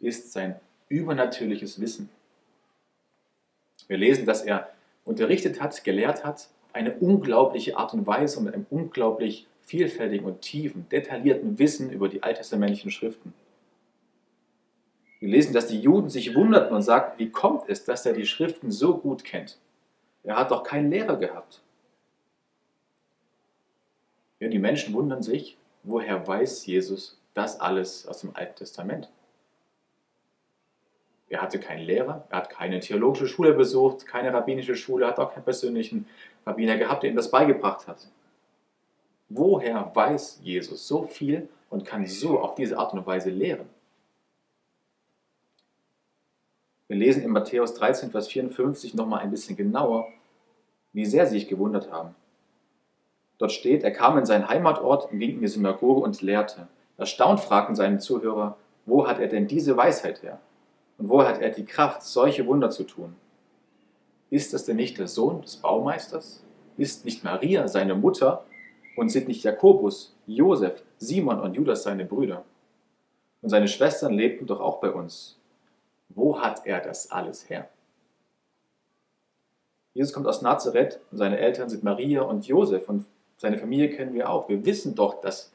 ist 0.01 0.33
sein 0.33 0.61
übernatürliches 0.95 1.81
Wissen. 1.81 2.09
Wir 3.89 3.99
lesen, 3.99 4.27
dass 4.27 4.43
er 4.43 4.71
unterrichtet 5.05 5.61
hat, 5.61 5.85
gelehrt 5.85 6.25
hat, 6.25 6.49
eine 6.73 6.95
unglaubliche 6.95 7.77
Art 7.77 7.95
und 7.95 8.07
Weise 8.07 8.39
und 8.39 8.45
mit 8.45 8.55
einem 8.55 8.67
unglaublich 8.71 9.47
vielfältigen 9.63 10.27
und 10.27 10.41
tiefen, 10.41 10.89
detaillierten 10.91 11.59
Wissen 11.59 11.91
über 11.91 12.09
die 12.09 12.23
alttestamentlichen 12.23 12.91
Schriften. 12.91 13.33
Wir 15.21 15.29
lesen, 15.29 15.53
dass 15.53 15.69
die 15.69 15.81
Juden 15.81 16.11
sich 16.11 16.35
wunderten 16.35 16.75
und 16.75 16.83
sagten, 16.83 17.19
wie 17.19 17.31
kommt 17.31 17.69
es, 17.69 17.85
dass 17.85 18.05
er 18.05 18.13
die 18.13 18.27
Schriften 18.27 18.71
so 18.71 18.99
gut 18.99 19.25
kennt? 19.25 19.59
Er 20.23 20.37
hat 20.37 20.51
doch 20.51 20.63
keinen 20.63 20.91
Lehrer 20.91 21.17
gehabt. 21.17 21.63
Ja, 24.41 24.49
die 24.49 24.59
Menschen 24.59 24.93
wundern 24.95 25.23
sich, 25.23 25.57
woher 25.83 26.27
weiß 26.27 26.67
Jesus 26.67 27.19
das 27.35 27.61
alles 27.61 28.07
aus 28.07 28.21
dem 28.21 28.35
Alten 28.35 28.57
Testament? 28.57 29.09
Er 31.35 31.43
hatte 31.43 31.59
keinen 31.59 31.85
Lehrer, 31.85 32.25
er 32.31 32.37
hat 32.37 32.49
keine 32.49 32.79
theologische 32.79 33.27
Schule 33.27 33.55
besucht, 33.55 34.07
keine 34.07 34.33
rabbinische 34.33 34.77
Schule, 34.77 35.09
hat 35.09 35.19
auch 35.19 35.35
keinen 35.35 35.43
persönlichen 35.43 36.07
Rabbiner 36.47 36.77
gehabt, 36.77 37.03
der 37.03 37.11
ihm 37.11 37.17
das 37.17 37.29
beigebracht 37.29 37.89
hat. 37.89 38.07
Woher 39.29 39.91
weiß 39.93 40.39
Jesus 40.45 40.87
so 40.87 41.03
viel 41.03 41.49
und 41.71 41.85
kann 41.85 42.07
so 42.07 42.39
auf 42.39 42.55
diese 42.55 42.79
Art 42.79 42.93
und 42.93 43.05
Weise 43.05 43.31
lehren? 43.31 43.69
Wir 46.87 46.99
lesen 46.99 47.25
in 47.25 47.31
Matthäus 47.33 47.75
13, 47.75 48.13
Vers 48.13 48.29
54 48.29 48.95
nochmal 48.95 49.19
ein 49.19 49.33
bisschen 49.33 49.57
genauer, 49.57 50.07
wie 50.93 51.05
sehr 51.05 51.27
sie 51.27 51.41
sich 51.41 51.49
gewundert 51.49 51.91
haben. 51.91 52.15
Dort 53.39 53.51
steht, 53.51 53.83
er 53.83 53.91
kam 53.91 54.19
in 54.19 54.25
seinen 54.25 54.49
Heimatort 54.49 55.11
und 55.11 55.19
ging 55.19 55.31
in 55.33 55.41
die 55.41 55.49
Synagoge 55.49 56.01
und 56.01 56.23
lehrte. 56.23 56.69
Erstaunt 56.97 57.41
fragten 57.41 57.75
seine 57.75 57.99
Zuhörer, 57.99 58.57
wo 58.87 59.09
hat 59.09 59.19
er 59.19 59.27
denn 59.27 59.49
diese 59.49 59.77
Weisheit 59.77 60.23
her? 60.23 60.39
Und 60.99 61.09
wo 61.09 61.23
hat 61.23 61.41
er 61.41 61.51
die 61.51 61.65
Kraft, 61.65 62.03
solche 62.03 62.47
Wunder 62.47 62.71
zu 62.71 62.85
tun? 62.85 63.15
Ist 64.31 64.53
das 64.53 64.65
denn 64.65 64.77
nicht 64.77 64.99
der 64.99 65.09
Sohn 65.09 65.43
des 65.43 65.57
Baumeisters? 65.57 66.43
Ist 66.77 67.05
nicht 67.05 67.25
Maria 67.25 67.69
seine 67.69 67.95
Mutter? 67.95 68.45
Und 68.97 69.11
sind 69.11 69.27
nicht 69.29 69.43
Jakobus, 69.43 70.17
Josef, 70.27 70.83
Simon 70.99 71.41
und 71.41 71.55
Judas 71.55 71.83
seine 71.83 72.05
Brüder? 72.05 72.45
Und 73.43 73.49
seine 73.51 73.69
Schwestern 73.69 74.15
lebten 74.15 74.47
doch 74.47 74.61
auch 74.61 74.81
bei 74.81 74.91
uns. 74.91 75.39
Wo 76.09 76.41
hat 76.41 76.65
er 76.65 76.81
das 76.81 77.11
alles 77.11 77.51
her? 77.51 77.69
Jesus 79.95 80.13
kommt 80.13 80.27
aus 80.27 80.43
Nazareth 80.43 81.01
und 81.11 81.19
seine 81.19 81.39
Eltern 81.39 81.69
sind 81.69 81.85
Maria 81.85 82.23
und 82.23 82.47
Josef 82.47 82.89
und 82.89 83.07
seine 83.37 83.59
Familie 83.59 83.91
kennen 83.91 84.15
wir 84.15 84.31
auch. 84.31 84.49
Wir 84.49 84.65
wissen 84.65 84.95
doch, 84.95 85.21
dass 85.21 85.53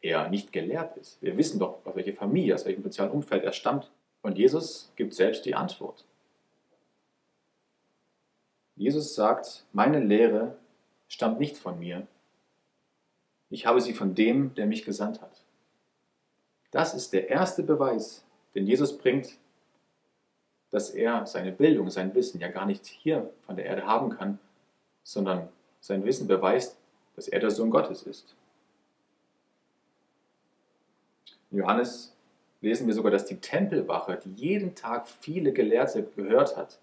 er 0.00 0.28
nicht 0.28 0.52
gelehrt 0.52 0.96
ist. 0.96 1.20
Wir 1.22 1.36
wissen 1.36 1.58
doch, 1.58 1.78
aus 1.84 1.96
welcher 1.96 2.12
Familie, 2.12 2.54
aus 2.54 2.66
welchem 2.66 2.82
sozialen 2.82 3.10
Umfeld 3.10 3.44
er 3.44 3.52
stammt. 3.52 3.90
Und 4.22 4.38
Jesus 4.38 4.92
gibt 4.96 5.14
selbst 5.14 5.44
die 5.44 5.54
Antwort. 5.54 6.04
Jesus 8.76 9.14
sagt, 9.14 9.64
meine 9.72 10.00
Lehre 10.00 10.56
stammt 11.08 11.40
nicht 11.40 11.56
von 11.56 11.78
mir. 11.78 12.06
Ich 13.50 13.66
habe 13.66 13.80
sie 13.80 13.94
von 13.94 14.14
dem, 14.14 14.54
der 14.54 14.66
mich 14.66 14.84
gesandt 14.84 15.20
hat. 15.20 15.42
Das 16.70 16.94
ist 16.94 17.12
der 17.12 17.28
erste 17.28 17.62
Beweis, 17.62 18.24
den 18.54 18.66
Jesus 18.66 18.96
bringt 18.98 19.38
dass 20.70 20.90
er 20.90 21.26
seine 21.26 21.52
Bildung, 21.52 21.90
sein 21.90 22.14
Wissen 22.14 22.40
ja 22.40 22.48
gar 22.48 22.66
nicht 22.66 22.86
hier 22.86 23.30
von 23.46 23.56
der 23.56 23.66
Erde 23.66 23.86
haben 23.86 24.10
kann, 24.10 24.38
sondern 25.02 25.48
sein 25.80 26.04
Wissen 26.04 26.26
beweist, 26.26 26.76
dass 27.16 27.28
er 27.28 27.40
der 27.40 27.50
Sohn 27.50 27.70
Gottes 27.70 28.02
ist. 28.02 28.34
Johannes 31.50 32.14
lesen 32.60 32.86
wir 32.86 32.94
sogar, 32.94 33.10
dass 33.10 33.24
die 33.24 33.40
Tempelwache, 33.40 34.18
die 34.24 34.32
jeden 34.32 34.74
Tag 34.74 35.08
viele 35.08 35.52
Gelehrte 35.52 36.02
gehört 36.02 36.56
hat, 36.56 36.78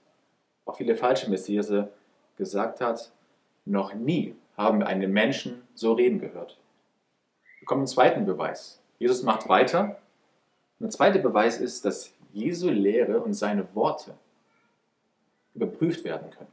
auch 0.66 0.78
viele 0.78 0.96
falsche 0.96 1.30
Messiase, 1.30 1.90
gesagt 2.38 2.82
hat, 2.82 3.12
noch 3.66 3.94
nie 3.94 4.36
haben 4.58 4.80
wir 4.80 4.88
einen 4.88 5.12
Menschen 5.12 5.62
so 5.74 5.94
reden 5.94 6.20
gehört. 6.20 6.58
Wir 7.60 7.66
kommen 7.66 7.86
zum 7.88 7.96
zweiten 7.96 8.26
Beweis. 8.26 8.80
Jesus 9.00 9.24
macht 9.24 9.50
weiter. 9.50 9.98
Und 10.80 10.86
der 10.86 10.90
zweite 10.90 11.20
Beweis 11.20 11.60
ist, 11.60 11.86
dass 11.86 12.14
Jesu 12.34 12.70
Lehre 12.70 13.22
und 13.22 13.34
seine 13.34 13.66
Worte 13.74 14.14
überprüft 15.54 16.04
werden 16.04 16.30
können. 16.32 16.52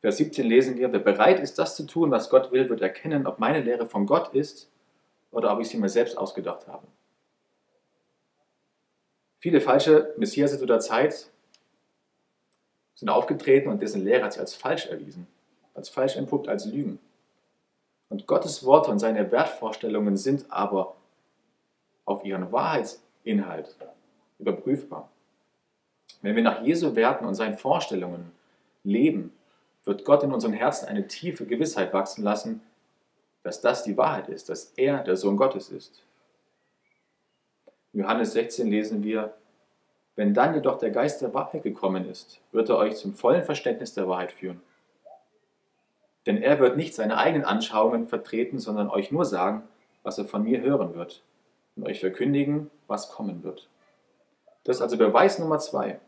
Vers 0.00 0.16
17 0.16 0.46
lesen 0.46 0.78
wir, 0.78 0.92
wer 0.92 1.00
bereit 1.00 1.40
ist, 1.40 1.58
das 1.58 1.76
zu 1.76 1.84
tun, 1.84 2.10
was 2.10 2.30
Gott 2.30 2.52
will, 2.52 2.68
wird 2.68 2.80
erkennen, 2.80 3.26
ob 3.26 3.38
meine 3.38 3.60
Lehre 3.60 3.86
von 3.86 4.06
Gott 4.06 4.34
ist 4.34 4.70
oder 5.30 5.52
ob 5.52 5.60
ich 5.60 5.68
sie 5.68 5.78
mir 5.78 5.88
selbst 5.88 6.16
ausgedacht 6.16 6.66
habe. 6.68 6.86
Viele 9.40 9.60
falsche 9.60 10.14
Messias 10.18 10.58
zu 10.58 10.66
der 10.66 10.80
Zeit 10.80 11.30
sind 12.94 13.08
aufgetreten 13.08 13.70
und 13.70 13.80
dessen 13.80 14.04
Lehre 14.04 14.24
hat 14.24 14.34
sich 14.34 14.40
als 14.40 14.54
falsch 14.54 14.86
erwiesen, 14.86 15.26
als 15.74 15.88
falsch 15.88 16.16
entpuppt, 16.16 16.46
als 16.46 16.66
Lügen. 16.66 16.98
Und 18.10 18.26
Gottes 18.26 18.64
Worte 18.64 18.90
und 18.90 18.98
seine 18.98 19.32
Wertvorstellungen 19.32 20.18
sind 20.18 20.44
aber 20.50 20.94
auf 22.04 22.24
ihren 22.24 22.52
Wahrheitsinhalt 22.52 23.74
überprüfbar. 24.38 25.08
Wenn 26.20 26.36
wir 26.36 26.42
nach 26.42 26.62
Jesu 26.62 26.94
Werten 26.94 27.24
und 27.24 27.34
seinen 27.34 27.56
Vorstellungen 27.56 28.32
leben, 28.84 29.32
wird 29.84 30.04
Gott 30.04 30.22
in 30.22 30.32
unseren 30.32 30.52
Herzen 30.52 30.86
eine 30.86 31.06
tiefe 31.06 31.46
Gewissheit 31.46 31.94
wachsen 31.94 32.22
lassen, 32.22 32.60
dass 33.42 33.62
das 33.62 33.84
die 33.84 33.96
Wahrheit 33.96 34.28
ist, 34.28 34.50
dass 34.50 34.72
er 34.76 35.02
der 35.02 35.16
Sohn 35.16 35.38
Gottes 35.38 35.70
ist. 35.70 36.02
In 37.92 38.00
Johannes 38.00 38.32
16 38.32 38.68
lesen 38.68 39.02
wir, 39.02 39.34
wenn 40.16 40.34
dann 40.34 40.54
jedoch 40.54 40.78
der 40.78 40.90
Geist 40.90 41.22
der 41.22 41.34
Wahrheit 41.34 41.62
gekommen 41.62 42.08
ist, 42.08 42.40
wird 42.52 42.68
er 42.68 42.76
euch 42.76 42.96
zum 42.96 43.14
vollen 43.14 43.44
Verständnis 43.44 43.94
der 43.94 44.08
Wahrheit 44.08 44.32
führen. 44.32 44.60
Denn 46.26 46.36
er 46.36 46.60
wird 46.60 46.76
nicht 46.76 46.94
seine 46.94 47.16
eigenen 47.16 47.44
Anschauungen 47.44 48.06
vertreten, 48.06 48.58
sondern 48.58 48.90
euch 48.90 49.10
nur 49.10 49.24
sagen, 49.24 49.62
was 50.02 50.18
er 50.18 50.26
von 50.26 50.44
mir 50.44 50.60
hören 50.60 50.94
wird 50.94 51.22
und 51.76 51.86
euch 51.86 52.00
verkündigen, 52.00 52.70
was 52.86 53.10
kommen 53.10 53.42
wird. 53.42 53.68
Das 54.64 54.76
ist 54.76 54.82
also 54.82 54.98
Beweis 54.98 55.38
Nummer 55.38 55.58
zwei. 55.58 55.98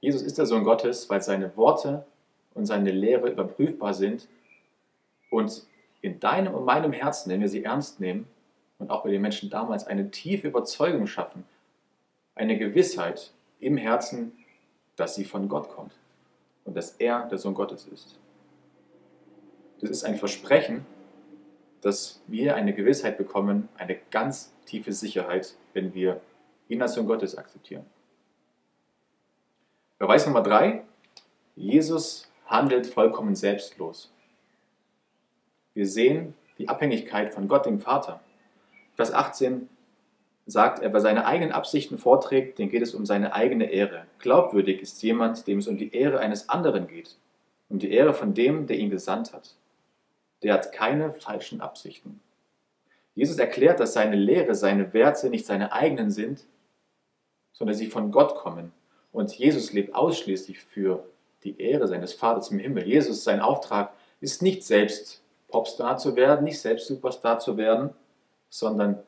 Jesus 0.00 0.22
ist 0.22 0.36
der 0.36 0.46
Sohn 0.46 0.64
Gottes, 0.64 1.08
weil 1.08 1.22
seine 1.22 1.56
Worte 1.56 2.04
und 2.52 2.66
seine 2.66 2.90
Lehre 2.90 3.30
überprüfbar 3.30 3.94
sind 3.94 4.28
und 5.30 5.64
in 6.02 6.20
deinem 6.20 6.54
und 6.54 6.64
meinem 6.64 6.92
Herzen, 6.92 7.30
wenn 7.30 7.40
wir 7.40 7.48
sie 7.48 7.64
ernst 7.64 8.00
nehmen 8.00 8.28
und 8.78 8.90
auch 8.90 9.04
bei 9.04 9.10
den 9.10 9.22
Menschen 9.22 9.50
damals 9.50 9.86
eine 9.86 10.10
tiefe 10.10 10.48
Überzeugung 10.48 11.06
schaffen, 11.06 11.44
eine 12.34 12.58
Gewissheit 12.58 13.32
im 13.60 13.76
Herzen, 13.76 14.32
dass 14.96 15.14
sie 15.14 15.24
von 15.24 15.48
Gott 15.48 15.68
kommt 15.70 15.92
und 16.64 16.76
dass 16.76 16.92
er 16.92 17.26
der 17.26 17.38
Sohn 17.38 17.54
Gottes 17.54 17.86
ist. 17.86 18.18
Das 19.80 19.90
ist 19.90 20.04
ein 20.04 20.16
Versprechen, 20.16 20.86
dass 21.80 22.22
wir 22.26 22.56
eine 22.56 22.72
Gewissheit 22.72 23.18
bekommen, 23.18 23.68
eine 23.76 23.96
ganz 24.10 24.52
tiefe 24.64 24.92
Sicherheit, 24.92 25.54
wenn 25.74 25.94
wir 25.94 26.20
ihn 26.68 26.80
als 26.80 26.94
Sohn 26.94 27.06
Gottes 27.06 27.36
akzeptieren. 27.36 27.84
Beweis 29.98 30.26
Nummer 30.26 30.42
drei, 30.42 30.84
Jesus 31.54 32.30
handelt 32.46 32.86
vollkommen 32.86 33.34
selbstlos. 33.34 34.10
Wir 35.74 35.86
sehen 35.86 36.34
die 36.58 36.68
Abhängigkeit 36.68 37.34
von 37.34 37.48
Gott, 37.48 37.66
dem 37.66 37.80
Vater. 37.80 38.20
Vers 38.94 39.12
18 39.12 39.68
sagt 40.46 40.80
er, 40.80 40.92
wer 40.92 41.00
seine 41.00 41.26
eigenen 41.26 41.52
Absichten 41.52 41.98
vorträgt, 41.98 42.58
den 42.58 42.68
geht 42.68 42.82
es 42.82 42.94
um 42.94 43.06
seine 43.06 43.34
eigene 43.34 43.70
Ehre. 43.70 44.06
Glaubwürdig 44.18 44.80
ist 44.82 45.02
jemand, 45.02 45.46
dem 45.46 45.58
es 45.58 45.68
um 45.68 45.78
die 45.78 45.94
Ehre 45.94 46.18
eines 46.18 46.48
anderen 46.48 46.86
geht, 46.86 47.16
um 47.68 47.78
die 47.78 47.90
Ehre 47.90 48.12
von 48.12 48.34
dem, 48.34 48.66
der 48.66 48.78
ihn 48.78 48.90
gesandt 48.90 49.32
hat. 49.32 49.54
Der 50.42 50.52
hat 50.54 50.72
keine 50.72 51.14
falschen 51.14 51.60
Absichten. 51.60 52.20
Jesus 53.14 53.38
erklärt, 53.38 53.80
dass 53.80 53.94
seine 53.94 54.16
Lehre, 54.16 54.54
seine 54.54 54.92
Werte 54.92 55.30
nicht 55.30 55.46
seine 55.46 55.72
eigenen 55.72 56.10
sind, 56.10 56.44
sondern 57.52 57.76
sie 57.76 57.86
von 57.86 58.10
Gott 58.10 58.34
kommen. 58.34 58.72
Und 59.12 59.32
Jesus 59.38 59.72
lebt 59.72 59.94
ausschließlich 59.94 60.58
für 60.58 61.04
die 61.44 61.60
Ehre 61.60 61.86
seines 61.86 62.12
Vaters 62.12 62.50
im 62.50 62.58
Himmel. 62.58 62.86
Jesus, 62.86 63.22
sein 63.22 63.40
Auftrag 63.40 63.92
ist 64.20 64.42
nicht 64.42 64.64
selbst 64.64 65.22
Popstar 65.48 65.98
zu 65.98 66.16
werden, 66.16 66.44
nicht 66.44 66.60
selbst 66.60 66.88
Superstar 66.88 67.38
zu 67.38 67.56
werden, 67.56 67.90
sondern 68.54 69.02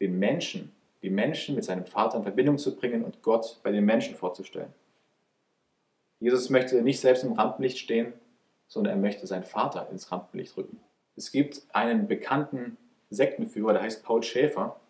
den 0.00 0.18
Menschen, 0.18 0.72
die 1.02 1.10
Menschen 1.10 1.54
mit 1.54 1.64
seinem 1.64 1.84
Vater 1.84 2.16
in 2.16 2.22
Verbindung 2.22 2.56
zu 2.56 2.74
bringen 2.74 3.04
und 3.04 3.20
Gott 3.20 3.60
bei 3.62 3.70
den 3.70 3.84
Menschen 3.84 4.14
vorzustellen. 4.14 4.72
Jesus 6.20 6.48
möchte 6.48 6.80
nicht 6.80 7.00
selbst 7.00 7.22
im 7.22 7.34
Rampenlicht 7.34 7.76
stehen, 7.76 8.14
sondern 8.66 8.94
er 8.94 9.00
möchte 9.00 9.26
seinen 9.26 9.44
Vater 9.44 9.88
ins 9.90 10.10
Rampenlicht 10.10 10.56
rücken. 10.56 10.80
Es 11.16 11.32
gibt 11.32 11.64
einen 11.74 12.08
bekannten 12.08 12.78
Sektenführer, 13.10 13.74
der 13.74 13.82
heißt 13.82 14.02
Paul 14.04 14.22
Schäfer. 14.22 14.80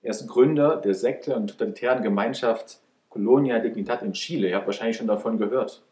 Er 0.00 0.12
ist 0.12 0.26
Gründer 0.26 0.76
der 0.76 0.94
Sekte 0.94 1.36
und 1.36 1.48
totalitären 1.48 2.02
Gemeinschaft 2.02 2.80
Colonia 3.10 3.58
Dignidad 3.58 4.00
in 4.00 4.14
Chile. 4.14 4.48
Ihr 4.48 4.56
habt 4.56 4.66
wahrscheinlich 4.66 4.96
schon 4.96 5.08
davon 5.08 5.36
gehört. 5.36 5.82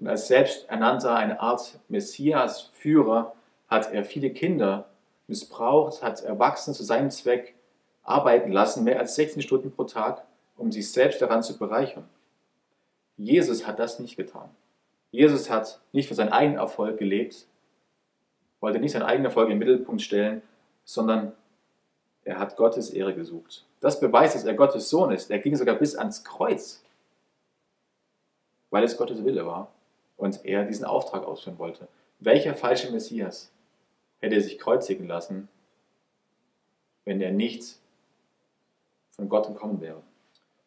Und 0.00 0.08
als 0.08 0.26
selbsternannter, 0.26 1.14
eine 1.14 1.38
Art 1.38 1.78
Messias-Führer, 1.88 3.32
hat 3.68 3.92
er 3.92 4.04
viele 4.04 4.30
Kinder 4.30 4.88
missbraucht, 5.26 6.02
hat 6.02 6.22
Erwachsene 6.22 6.74
zu 6.74 6.84
seinem 6.84 7.10
Zweck 7.10 7.54
arbeiten 8.02 8.52
lassen, 8.52 8.84
mehr 8.84 8.98
als 8.98 9.14
16 9.16 9.42
Stunden 9.42 9.72
pro 9.72 9.84
Tag, 9.84 10.24
um 10.56 10.70
sich 10.72 10.90
selbst 10.90 11.20
daran 11.20 11.42
zu 11.42 11.58
bereichern. 11.58 12.08
Jesus 13.16 13.66
hat 13.66 13.78
das 13.78 13.98
nicht 13.98 14.16
getan. 14.16 14.50
Jesus 15.10 15.50
hat 15.50 15.80
nicht 15.92 16.08
für 16.08 16.14
seinen 16.14 16.32
eigenen 16.32 16.58
Erfolg 16.58 16.98
gelebt, 16.98 17.46
wollte 18.60 18.78
nicht 18.78 18.92
seinen 18.92 19.02
eigenen 19.02 19.26
Erfolg 19.26 19.50
im 19.50 19.58
Mittelpunkt 19.58 20.02
stellen, 20.02 20.42
sondern 20.84 21.32
er 22.24 22.38
hat 22.38 22.56
Gottes 22.56 22.90
Ehre 22.90 23.14
gesucht. 23.14 23.64
Das 23.80 24.00
beweist, 24.00 24.34
dass 24.34 24.44
er 24.44 24.54
Gottes 24.54 24.90
Sohn 24.90 25.12
ist. 25.12 25.30
Er 25.30 25.38
ging 25.38 25.54
sogar 25.56 25.76
bis 25.76 25.96
ans 25.96 26.24
Kreuz, 26.24 26.82
weil 28.70 28.84
es 28.84 28.96
Gottes 28.96 29.24
Wille 29.24 29.46
war 29.46 29.70
und 30.16 30.44
er 30.44 30.64
diesen 30.64 30.84
Auftrag 30.84 31.24
ausführen 31.24 31.58
wollte. 31.58 31.88
Welcher 32.18 32.54
falsche 32.54 32.90
Messias 32.90 33.50
hätte 34.20 34.34
er 34.34 34.40
sich 34.40 34.58
kreuzigen 34.58 35.06
lassen, 35.06 35.48
wenn 37.04 37.20
er 37.20 37.32
nicht 37.32 37.76
von 39.12 39.28
Gott 39.28 39.48
gekommen 39.48 39.80
wäre? 39.80 40.02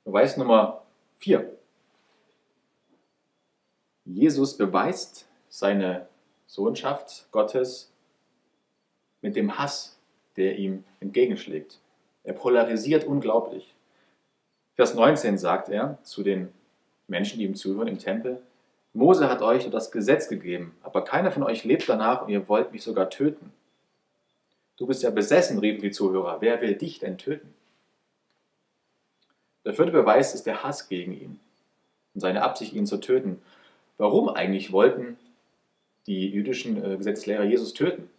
Beweis 0.03 0.37
Nummer 0.37 0.83
4. 1.17 1.57
Jesus 4.05 4.57
beweist 4.57 5.27
seine 5.49 6.07
Sohnschaft 6.47 7.27
Gottes 7.31 7.91
mit 9.21 9.35
dem 9.35 9.57
Hass, 9.57 9.99
der 10.35 10.57
ihm 10.57 10.83
entgegenschlägt. 10.99 11.79
Er 12.23 12.33
polarisiert 12.33 13.03
unglaublich. 13.03 13.75
Vers 14.75 14.93
19 14.93 15.37
sagt 15.37 15.69
er 15.69 15.99
zu 16.03 16.23
den 16.23 16.53
Menschen, 17.07 17.39
die 17.39 17.45
ihm 17.45 17.55
zuhören 17.55 17.87
im 17.87 17.99
Tempel, 17.99 18.41
Mose 18.93 19.29
hat 19.29 19.41
euch 19.41 19.69
das 19.69 19.91
Gesetz 19.91 20.29
gegeben, 20.29 20.75
aber 20.81 21.03
keiner 21.03 21.31
von 21.31 21.43
euch 21.43 21.63
lebt 21.63 21.87
danach 21.87 22.23
und 22.23 22.29
ihr 22.29 22.47
wollt 22.49 22.71
mich 22.71 22.83
sogar 22.83 23.09
töten. 23.09 23.51
Du 24.77 24.87
bist 24.87 25.03
ja 25.03 25.09
besessen, 25.09 25.59
riefen 25.59 25.81
die 25.81 25.91
Zuhörer. 25.91 26.37
Wer 26.39 26.61
will 26.61 26.75
dich 26.75 26.99
denn 26.99 27.17
töten? 27.17 27.53
Der 29.65 29.73
vierte 29.73 29.91
Beweis 29.91 30.33
ist 30.33 30.45
der 30.45 30.63
Hass 30.63 30.87
gegen 30.87 31.13
ihn 31.13 31.39
und 32.13 32.21
seine 32.21 32.43
Absicht, 32.43 32.73
ihn 32.73 32.87
zu 32.87 32.97
töten. 32.97 33.41
Warum 33.97 34.29
eigentlich 34.29 34.71
wollten 34.71 35.17
die 36.07 36.29
jüdischen 36.29 36.83
äh, 36.83 36.97
Gesetzeslehrer 36.97 37.43
Jesus 37.43 37.73
töten? 37.73 38.09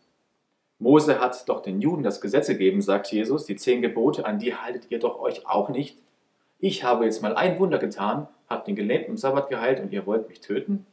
Mose 0.78 1.20
hat 1.20 1.48
doch 1.48 1.62
den 1.62 1.80
Juden 1.80 2.02
das 2.02 2.20
Gesetz 2.20 2.46
gegeben, 2.46 2.80
sagt 2.82 3.10
Jesus, 3.10 3.44
die 3.44 3.56
zehn 3.56 3.82
Gebote, 3.82 4.24
an 4.24 4.38
die 4.38 4.54
haltet 4.54 4.90
ihr 4.90 4.98
doch 4.98 5.18
euch 5.20 5.46
auch 5.46 5.68
nicht. 5.68 5.98
Ich 6.58 6.84
habe 6.84 7.04
jetzt 7.04 7.22
mal 7.22 7.34
ein 7.34 7.58
Wunder 7.58 7.78
getan, 7.78 8.28
habe 8.50 8.66
den 8.66 8.76
Gelähmten 8.76 9.12
im 9.12 9.16
Sabbat 9.16 9.48
geheilt 9.48 9.80
und 9.80 9.92
ihr 9.92 10.04
wollt 10.04 10.28
mich 10.28 10.40
töten? 10.40 10.84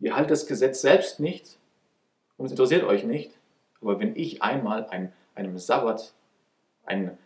Ihr 0.00 0.16
haltet 0.16 0.30
das 0.30 0.46
Gesetz 0.46 0.80
selbst 0.80 1.20
nicht 1.20 1.58
und 2.38 2.46
es 2.46 2.52
interessiert 2.52 2.84
euch 2.84 3.04
nicht. 3.04 3.32
Aber 3.82 4.00
wenn 4.00 4.16
ich 4.16 4.42
einmal 4.42 4.86
ein, 4.86 5.12
einem 5.34 5.58
Sabbat 5.58 6.14
einen 6.84 7.16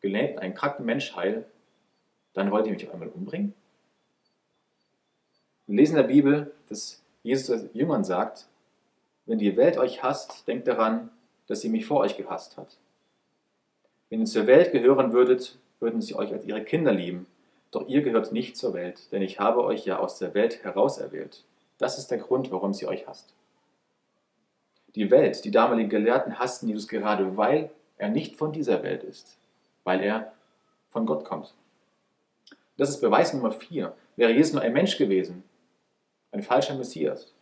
gelähmten, 0.00 0.40
einen 0.40 0.54
kranken 0.54 0.84
Mensch 0.84 1.14
heile, 1.14 1.44
dann 2.32 2.50
wollt 2.50 2.66
ihr 2.66 2.72
mich 2.72 2.86
auf 2.86 2.92
einmal 2.92 3.08
umbringen? 3.08 3.54
Wir 5.66 5.76
lesen 5.76 5.96
in 5.96 6.02
der 6.02 6.08
Bibel, 6.12 6.52
dass 6.68 7.02
Jesus 7.22 7.66
Jüngern 7.72 8.04
sagt, 8.04 8.48
wenn 9.26 9.38
die 9.38 9.56
Welt 9.56 9.78
euch 9.78 10.02
hasst, 10.02 10.46
denkt 10.46 10.68
daran, 10.68 11.10
dass 11.46 11.60
sie 11.60 11.68
mich 11.68 11.86
vor 11.86 12.00
euch 12.00 12.16
gehasst 12.16 12.56
hat. 12.56 12.76
Wenn 14.10 14.20
ihr 14.20 14.26
zur 14.26 14.46
Welt 14.46 14.72
gehören 14.72 15.12
würdet, 15.12 15.58
würden 15.80 16.02
sie 16.02 16.14
euch 16.14 16.32
als 16.32 16.44
ihre 16.44 16.62
Kinder 16.64 16.92
lieben. 16.92 17.26
Doch 17.74 17.88
ihr 17.88 18.02
gehört 18.02 18.30
nicht 18.30 18.56
zur 18.56 18.72
Welt, 18.72 19.10
denn 19.10 19.20
ich 19.20 19.40
habe 19.40 19.64
euch 19.64 19.84
ja 19.84 19.98
aus 19.98 20.20
der 20.20 20.32
Welt 20.32 20.62
herauserwählt. 20.62 21.42
Das 21.76 21.98
ist 21.98 22.08
der 22.08 22.18
Grund, 22.18 22.52
warum 22.52 22.72
sie 22.72 22.86
euch 22.86 23.08
hasst. 23.08 23.34
Die 24.94 25.10
Welt, 25.10 25.44
die 25.44 25.50
damaligen 25.50 25.88
Gelehrten 25.88 26.38
hassten 26.38 26.68
Jesus 26.68 26.86
gerade, 26.86 27.36
weil 27.36 27.72
er 27.98 28.10
nicht 28.10 28.36
von 28.36 28.52
dieser 28.52 28.84
Welt 28.84 29.02
ist, 29.02 29.38
weil 29.82 30.04
er 30.04 30.32
von 30.90 31.04
Gott 31.04 31.24
kommt. 31.24 31.52
Das 32.76 32.90
ist 32.90 33.00
Beweis 33.00 33.34
Nummer 33.34 33.50
vier. 33.50 33.96
Wäre 34.14 34.30
Jesus 34.30 34.52
nur 34.52 34.62
ein 34.62 34.72
Mensch 34.72 34.96
gewesen, 34.96 35.42
ein 36.30 36.44
falscher 36.44 36.76
Messias, 36.76 37.32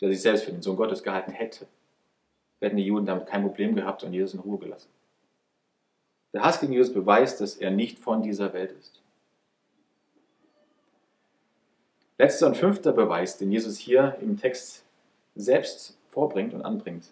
der 0.00 0.08
sich 0.10 0.20
selbst 0.20 0.46
für 0.46 0.50
den 0.50 0.62
Sohn 0.62 0.76
Gottes 0.76 1.04
gehalten 1.04 1.30
hätte, 1.30 1.68
hätten 2.60 2.76
die 2.76 2.86
Juden 2.86 3.06
damit 3.06 3.28
kein 3.28 3.42
Problem 3.42 3.76
gehabt 3.76 4.02
und 4.02 4.14
Jesus 4.14 4.34
in 4.34 4.40
Ruhe 4.40 4.58
gelassen. 4.58 4.90
Der 6.32 6.42
Hass 6.42 6.58
gegen 6.58 6.72
Jesus 6.72 6.92
beweist, 6.92 7.40
dass 7.40 7.56
er 7.56 7.70
nicht 7.70 8.00
von 8.00 8.22
dieser 8.22 8.52
Welt 8.52 8.72
ist. 8.72 9.01
Letzter 12.18 12.46
und 12.46 12.56
fünfter 12.56 12.92
Beweis, 12.92 13.38
den 13.38 13.50
Jesus 13.50 13.78
hier 13.78 14.16
im 14.20 14.38
Text 14.38 14.84
selbst 15.34 15.96
vorbringt 16.10 16.54
und 16.54 16.62
anbringt. 16.62 17.06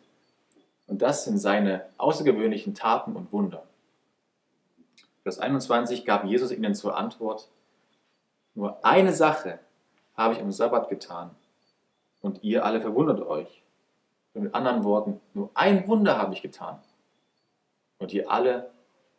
Und 0.86 1.02
das 1.02 1.24
sind 1.24 1.38
seine 1.38 1.86
außergewöhnlichen 1.98 2.74
Taten 2.74 3.16
und 3.16 3.32
Wunder. 3.32 3.62
Vers 5.22 5.38
21 5.38 6.04
gab 6.04 6.24
Jesus 6.24 6.52
ihnen 6.52 6.74
zur 6.74 6.96
Antwort, 6.96 7.48
nur 8.54 8.84
eine 8.84 9.12
Sache 9.12 9.58
habe 10.16 10.34
ich 10.34 10.40
am 10.40 10.52
Sabbat 10.52 10.88
getan 10.88 11.30
und 12.20 12.42
ihr 12.42 12.64
alle 12.64 12.80
verwundert 12.80 13.20
euch. 13.20 13.62
Und 14.34 14.44
mit 14.44 14.54
anderen 14.54 14.84
Worten, 14.84 15.20
nur 15.34 15.50
ein 15.54 15.86
Wunder 15.88 16.18
habe 16.18 16.34
ich 16.34 16.42
getan 16.42 16.78
und 17.98 18.12
ihr 18.12 18.30
alle 18.30 18.70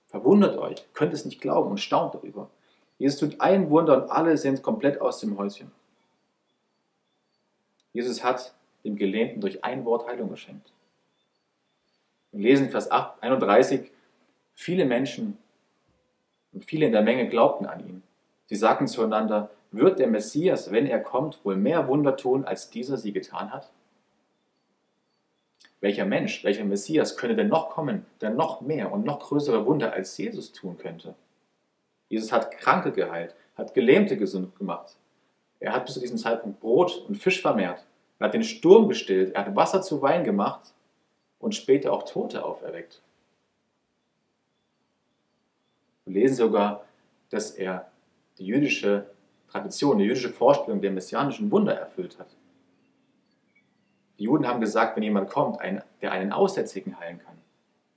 verwundert 0.08 0.58
euch, 0.58 0.86
könnt 0.94 1.14
es 1.14 1.26
nicht 1.26 1.42
glauben 1.42 1.72
und 1.72 1.80
staunt 1.80 2.14
darüber. 2.14 2.50
Jesus 3.02 3.18
tut 3.18 3.42
ein 3.42 3.72
Wunder 3.72 4.04
und 4.04 4.12
alle 4.12 4.38
sind 4.38 4.62
komplett 4.62 5.02
aus 5.02 5.20
dem 5.20 5.36
Häuschen. 5.36 5.72
Jesus 7.94 8.24
hat 8.24 8.54
dem 8.84 8.96
Gelähmten 8.96 9.42
durch 9.42 9.64
ein 9.64 9.86
Wort 9.86 10.08
Heilung 10.08 10.30
geschenkt. 10.30 10.72
Wir 12.32 12.42
lesen 12.42 12.70
Vers 12.70 12.92
31, 12.92 13.90
viele 14.54 14.86
Menschen 14.86 15.40
und 16.54 16.64
viele 16.64 16.86
in 16.86 16.92
der 16.92 17.02
Menge 17.02 17.28
glaubten 17.28 17.66
an 17.66 17.80
ihn. 17.80 18.04
Sie 18.46 18.56
sagten 18.56 18.88
zueinander, 18.88 19.50
wird 19.72 19.98
der 19.98 20.08
Messias, 20.08 20.72
wenn 20.72 20.86
er 20.86 21.00
kommt, 21.00 21.44
wohl 21.44 21.56
mehr 21.56 21.88
Wunder 21.88 22.16
tun, 22.16 22.46
als 22.46 22.70
dieser 22.70 22.98
sie 22.98 23.14
getan 23.14 23.52
hat? 23.52 23.72
Welcher 25.80 26.06
Mensch, 26.06 26.44
welcher 26.44 26.66
Messias 26.66 27.18
könnte 27.18 27.36
denn 27.36 27.48
noch 27.48 27.72
kommen, 27.72 28.06
der 28.22 28.30
noch 28.30 28.62
mehr 28.62 28.92
und 28.92 29.06
noch 29.06 29.22
größere 29.22 29.66
Wunder 29.66 29.92
als 29.92 30.16
Jesus 30.20 30.52
tun 30.52 30.78
könnte? 30.78 31.16
Jesus 32.12 32.34
hat 32.34 32.52
Kranke 32.52 32.92
geheilt, 32.92 33.34
hat 33.56 33.74
Gelähmte 33.74 34.18
gesund 34.18 34.54
gemacht. 34.58 34.98
Er 35.62 35.72
hat 35.72 35.86
bis 35.86 35.94
zu 35.94 36.02
diesem 36.02 36.18
Zeitpunkt 36.18 36.60
Brot 36.60 37.06
und 37.08 37.16
Fisch 37.16 37.42
vermehrt. 37.42 37.86
Er 38.20 38.28
hat 38.28 38.34
den 38.34 38.44
Sturm 38.44 38.90
gestillt. 38.90 39.34
Er 39.34 39.46
hat 39.46 39.56
Wasser 39.56 39.82
zu 39.82 40.02
Wein 40.02 40.26
gemacht 40.26 40.74
und 41.40 41.56
später 41.56 41.94
auch 41.94 42.04
Tote 42.04 42.44
auferweckt. 42.44 43.02
Wir 46.06 46.22
lesen 46.22 46.36
sogar, 46.36 46.84
dass 47.30 47.52
er 47.52 47.90
die 48.38 48.46
jüdische 48.46 49.06
Tradition, 49.50 49.98
die 49.98 50.06
jüdische 50.06 50.30
Vorstellung 50.30 50.82
der 50.82 50.92
messianischen 50.92 51.50
Wunder 51.50 51.74
erfüllt 51.74 52.20
hat. 52.20 52.36
Die 54.20 54.26
Juden 54.26 54.46
haben 54.46 54.60
gesagt, 54.60 54.98
wenn 54.98 55.04
jemand 55.04 55.30
kommt, 55.30 55.60
der 56.02 56.12
einen 56.12 56.34
Aussätzigen 56.34 57.00
heilen 57.00 57.20
kann, 57.20 57.38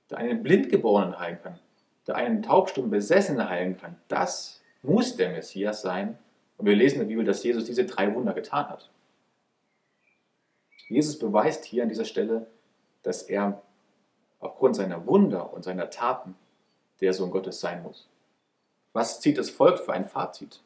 der 0.09 0.19
einen 0.19 0.41
Blindgeborenen 0.41 1.19
heilen 1.19 1.39
kann, 1.43 1.59
einen 2.13 2.43
taubstummen 2.43 2.91
Besessenen 2.91 3.49
heilen 3.49 3.77
kann, 3.77 3.95
das 4.07 4.61
muss 4.83 5.15
der 5.15 5.31
Messias 5.31 5.81
sein. 5.81 6.17
Und 6.57 6.67
wir 6.67 6.75
lesen 6.75 6.95
in 6.95 6.99
der 7.01 7.07
Bibel, 7.07 7.25
dass 7.25 7.43
Jesus 7.43 7.65
diese 7.65 7.85
drei 7.85 8.13
Wunder 8.13 8.33
getan 8.33 8.69
hat. 8.69 8.89
Jesus 10.87 11.17
beweist 11.17 11.65
hier 11.65 11.83
an 11.83 11.89
dieser 11.89 12.05
Stelle, 12.05 12.45
dass 13.01 13.23
er 13.23 13.61
aufgrund 14.39 14.75
seiner 14.75 15.05
Wunder 15.07 15.51
und 15.53 15.63
seiner 15.63 15.89
Taten 15.89 16.35
der 17.01 17.13
Sohn 17.13 17.31
Gottes 17.31 17.59
sein 17.59 17.81
muss. 17.81 18.07
Was 18.93 19.19
zieht 19.19 19.37
das 19.37 19.49
Volk 19.49 19.79
für 19.79 19.93
ein 19.93 20.05
Fazit 20.05 20.61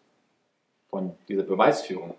von 0.89 1.15
dieser 1.27 1.43
Beweisführung? 1.43 2.15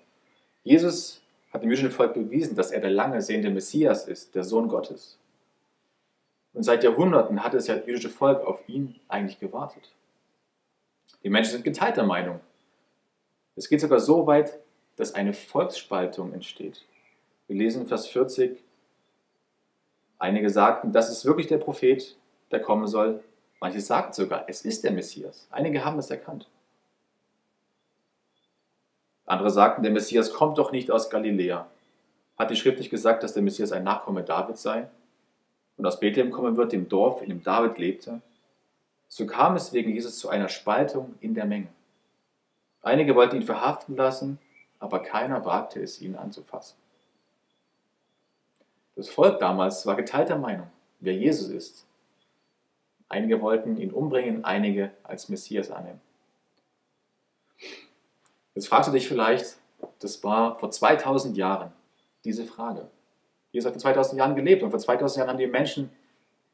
Jesus 0.65 1.21
hat 1.53 1.63
dem 1.63 1.71
jüdischen 1.71 1.91
Volk 1.91 2.15
bewiesen, 2.15 2.57
dass 2.57 2.71
er 2.71 2.81
der 2.81 2.91
lange 2.91 3.23
sehende 3.23 3.51
Messias 3.51 4.09
ist, 4.09 4.35
der 4.35 4.45
Sohn 4.45 4.69
Gottes. 4.69 5.19
Und 6.53 6.65
seit 6.65 6.83
Jahrhunderten 6.83 7.43
hat 7.45 7.55
das 7.55 7.69
jüdische 7.69 8.11
Volk 8.11 8.45
auf 8.45 8.69
ihn 8.69 8.99
eigentlich 9.09 9.39
gewartet. 9.39 9.93
Die 11.23 11.31
Menschen 11.31 11.53
sind 11.53 11.65
geteilter 11.65 12.05
Meinung. 12.05 12.41
Es 13.57 13.69
geht 13.69 13.81
sogar 13.81 14.01
so 14.01 14.27
weit, 14.27 14.59
dass 14.97 15.15
eine 15.15 15.33
Volksspaltung 15.33 16.33
entsteht. 16.33 16.85
Wir 17.47 17.57
lesen 17.57 17.87
Vers 17.87 18.07
40. 18.09 18.63
Einige 20.19 20.51
sagten, 20.51 20.93
das 20.93 21.11
ist 21.11 21.25
wirklich 21.25 21.47
der 21.47 21.59
Prophet, 21.59 22.17
der 22.51 22.61
kommen 22.61 22.87
soll. 22.87 23.23
Manche 23.61 23.81
sagten 23.81 24.13
sogar, 24.13 24.45
es 24.49 24.63
ist 24.63 24.85
der 24.85 24.93
Messias. 24.93 25.47
Einige 25.51 25.85
haben 25.85 25.99
es 25.99 26.11
erkannt. 26.11 26.49
Andere 29.25 29.51
sagten, 29.51 29.83
der 29.83 29.93
Messias 29.93 30.33
kommt 30.33 30.59
doch 30.59 30.73
nicht 30.73 30.91
aus 30.91 31.11
Galiläa. 31.11 31.71
Hat 32.37 32.51
die 32.51 32.57
Schrift 32.57 32.79
nicht 32.79 32.91
gesagt, 32.91 33.23
dass 33.23 33.35
der 33.35 33.43
Messias 33.43 33.73
ein 33.73 33.85
Nachkomme 33.85 34.25
Davids 34.25 34.63
sei 34.63 34.89
und 35.81 35.87
aus 35.87 35.99
Bethlehem 35.99 36.31
kommen 36.31 36.59
wird, 36.59 36.73
dem 36.73 36.91
Dorf, 36.91 37.23
in 37.23 37.31
dem 37.31 37.43
David 37.43 37.79
lebte? 37.79 38.21
So 39.09 39.27
kam 39.27 39.57
es 39.57 39.73
wegen 39.73 39.91
Jesus 39.91 40.19
zu 40.19 40.29
einer 40.29 40.51
Spaltung 40.51 41.15
in 41.21 41.35
der 41.35 41.47
Menge. 41.47 41.69
Einige 42.83 43.15
wollten 43.15 43.37
ihn 43.37 43.43
verhaften 43.43 43.97
lassen, 43.97 44.39
aber 44.79 45.03
keiner 45.03 45.47
wagte 45.47 45.83
es, 45.83 46.03
ihn 46.03 46.17
anzufassen. 46.17 46.77
Das 48.95 49.09
Volk 49.09 49.41
damals 49.41 49.87
war 49.87 49.97
geteilter 49.97 50.37
Meinung, 50.37 50.67
wer 51.01 51.15
Jesus 51.15 51.49
ist. 51.49 51.87
Einige 53.09 53.41
wollten 53.41 53.79
ihn 53.79 53.91
umbringen, 53.91 54.45
einige 54.45 54.91
als 55.03 55.31
Messias 55.31 55.71
annehmen. 55.71 56.03
Jetzt 58.55 58.69
fragst 58.69 58.89
du 58.89 58.93
dich 58.93 59.09
vielleicht, 59.09 59.57
das 59.99 60.23
war 60.23 60.59
vor 60.59 60.71
2000 60.71 61.39
Jahren 61.39 61.73
diese 62.25 62.45
Frage. 62.45 62.91
Jesus 63.53 63.67
hat 63.67 63.75
vor 63.75 63.81
2000 63.81 64.19
Jahren 64.19 64.37
gelebt 64.37 64.63
und 64.63 64.71
vor 64.71 64.79
2000 64.79 65.19
Jahren 65.19 65.31
haben 65.31 65.39
die 65.39 65.47
Menschen 65.47 65.91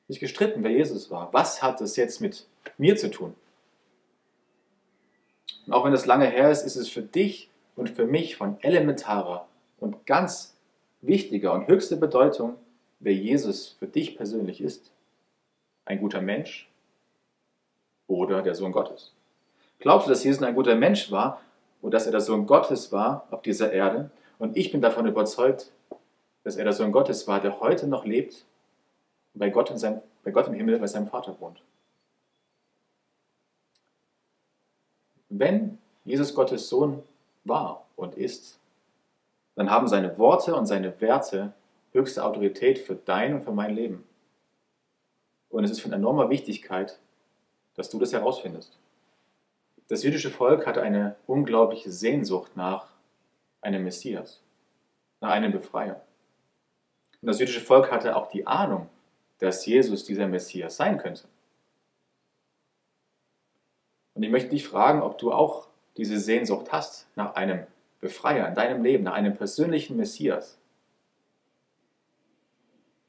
sich 0.08 0.20
gestritten, 0.20 0.62
wer 0.62 0.70
Jesus 0.70 1.10
war. 1.10 1.32
Was 1.32 1.62
hat 1.62 1.80
das 1.80 1.96
jetzt 1.96 2.20
mit 2.20 2.46
mir 2.78 2.96
zu 2.96 3.10
tun? 3.10 3.34
Und 5.66 5.72
auch 5.72 5.84
wenn 5.84 5.92
das 5.92 6.06
lange 6.06 6.26
her 6.26 6.50
ist, 6.50 6.62
ist 6.62 6.76
es 6.76 6.88
für 6.88 7.02
dich 7.02 7.50
und 7.74 7.90
für 7.90 8.06
mich 8.06 8.36
von 8.36 8.56
elementarer 8.62 9.46
und 9.78 10.06
ganz 10.06 10.56
wichtiger 11.02 11.52
und 11.52 11.66
höchster 11.68 11.96
Bedeutung, 11.96 12.54
wer 13.00 13.14
Jesus 13.14 13.76
für 13.78 13.86
dich 13.86 14.16
persönlich 14.16 14.60
ist. 14.60 14.90
Ein 15.84 16.00
guter 16.00 16.20
Mensch 16.20 16.70
oder 18.06 18.42
der 18.42 18.54
Sohn 18.54 18.72
Gottes. 18.72 19.12
Glaubst 19.78 20.06
du, 20.06 20.10
dass 20.10 20.24
Jesus 20.24 20.42
ein 20.42 20.54
guter 20.54 20.74
Mensch 20.74 21.10
war 21.10 21.40
und 21.82 21.92
dass 21.92 22.06
er 22.06 22.12
der 22.12 22.20
Sohn 22.20 22.46
Gottes 22.46 22.92
war 22.92 23.26
auf 23.30 23.42
dieser 23.42 23.72
Erde? 23.72 24.10
Und 24.38 24.56
ich 24.56 24.72
bin 24.72 24.80
davon 24.80 25.06
überzeugt, 25.06 25.70
dass 26.46 26.54
er 26.54 26.62
der 26.62 26.74
Sohn 26.74 26.92
Gottes 26.92 27.26
war, 27.26 27.40
der 27.40 27.58
heute 27.58 27.88
noch 27.88 28.04
lebt 28.04 28.44
und 29.34 29.40
bei 29.40 29.50
Gott, 29.50 29.68
in 29.72 29.78
seinem, 29.78 30.00
bei 30.22 30.30
Gott 30.30 30.46
im 30.46 30.54
Himmel 30.54 30.78
bei 30.78 30.86
seinem 30.86 31.08
Vater 31.08 31.34
wohnt. 31.40 31.60
Wenn 35.28 35.78
Jesus 36.04 36.36
Gottes 36.36 36.68
Sohn 36.68 37.02
war 37.42 37.84
und 37.96 38.14
ist, 38.14 38.60
dann 39.56 39.72
haben 39.72 39.88
seine 39.88 40.16
Worte 40.18 40.54
und 40.54 40.66
seine 40.66 41.00
Werte 41.00 41.52
höchste 41.90 42.24
Autorität 42.24 42.78
für 42.78 42.94
dein 42.94 43.34
und 43.34 43.42
für 43.42 43.50
mein 43.50 43.74
Leben. 43.74 44.06
Und 45.50 45.64
es 45.64 45.72
ist 45.72 45.80
von 45.80 45.92
enormer 45.92 46.30
Wichtigkeit, 46.30 47.00
dass 47.74 47.90
du 47.90 47.98
das 47.98 48.12
herausfindest. 48.12 48.78
Das 49.88 50.04
jüdische 50.04 50.30
Volk 50.30 50.64
hatte 50.64 50.80
eine 50.80 51.16
unglaubliche 51.26 51.90
Sehnsucht 51.90 52.56
nach 52.56 52.86
einem 53.62 53.82
Messias, 53.82 54.40
nach 55.20 55.30
einem 55.30 55.50
Befreier. 55.50 56.05
Und 57.26 57.30
das 57.32 57.40
jüdische 57.40 57.60
Volk 57.60 57.90
hatte 57.90 58.14
auch 58.14 58.28
die 58.28 58.46
Ahnung, 58.46 58.88
dass 59.40 59.66
Jesus 59.66 60.04
dieser 60.04 60.28
Messias 60.28 60.76
sein 60.76 60.96
könnte. 60.96 61.24
Und 64.14 64.22
ich 64.22 64.30
möchte 64.30 64.50
dich 64.50 64.68
fragen, 64.68 65.02
ob 65.02 65.18
du 65.18 65.32
auch 65.32 65.66
diese 65.96 66.20
Sehnsucht 66.20 66.70
hast 66.70 67.08
nach 67.16 67.34
einem 67.34 67.66
Befreier 68.00 68.46
in 68.46 68.54
deinem 68.54 68.84
Leben, 68.84 69.02
nach 69.02 69.14
einem 69.14 69.36
persönlichen 69.36 69.96
Messias? 69.96 70.56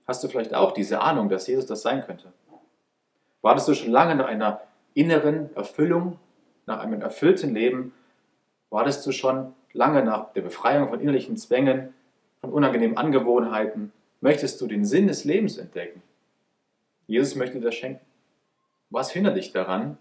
Hast 0.08 0.24
du 0.24 0.30
vielleicht 0.30 0.56
auch 0.56 0.72
diese 0.72 1.00
Ahnung, 1.00 1.30
dass 1.30 1.46
Jesus 1.46 1.68
das 1.68 1.84
sein 1.84 2.04
könnte? 2.04 2.34
Wartest 3.44 3.68
du 3.68 3.76
schon 3.76 3.92
lange 3.92 4.16
nach 4.16 4.26
einer 4.26 4.62
inneren 4.96 5.56
Erfüllung, 5.56 6.18
nach 6.66 6.80
einem 6.80 7.02
erfüllten 7.02 7.54
Leben? 7.54 7.94
Wartest 8.72 9.06
du 9.06 9.12
schon 9.12 9.54
lange 9.74 10.04
nach 10.04 10.34
der 10.34 10.42
Befreiung 10.42 10.90
von 10.90 11.02
innerlichen 11.02 11.38
Zwängen, 11.38 11.94
von 12.42 12.52
unangenehmen 12.52 12.98
Angewohnheiten? 12.98 13.94
Möchtest 14.22 14.60
du 14.62 14.68
den 14.68 14.86
Sinn 14.86 15.08
des 15.08 15.24
Lebens 15.24 15.58
entdecken? 15.58 16.02
Jesus 17.08 17.36
möchte 17.36 17.60
dir 17.60 17.66
das 17.66 17.76
schenken. 17.76 18.06
Was 18.90 19.12
hindert 19.12 19.38
dich 19.38 19.52
daran, 19.52 19.98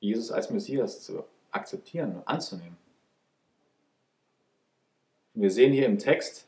Jesus 0.00 0.30
als 0.30 0.50
Messias 0.50 1.02
zu 1.02 1.24
akzeptieren 1.50 2.16
und 2.16 2.28
anzunehmen? 2.28 2.76
Wir 5.34 5.50
sehen 5.50 5.72
hier 5.72 5.86
im 5.86 5.98
Text 5.98 6.46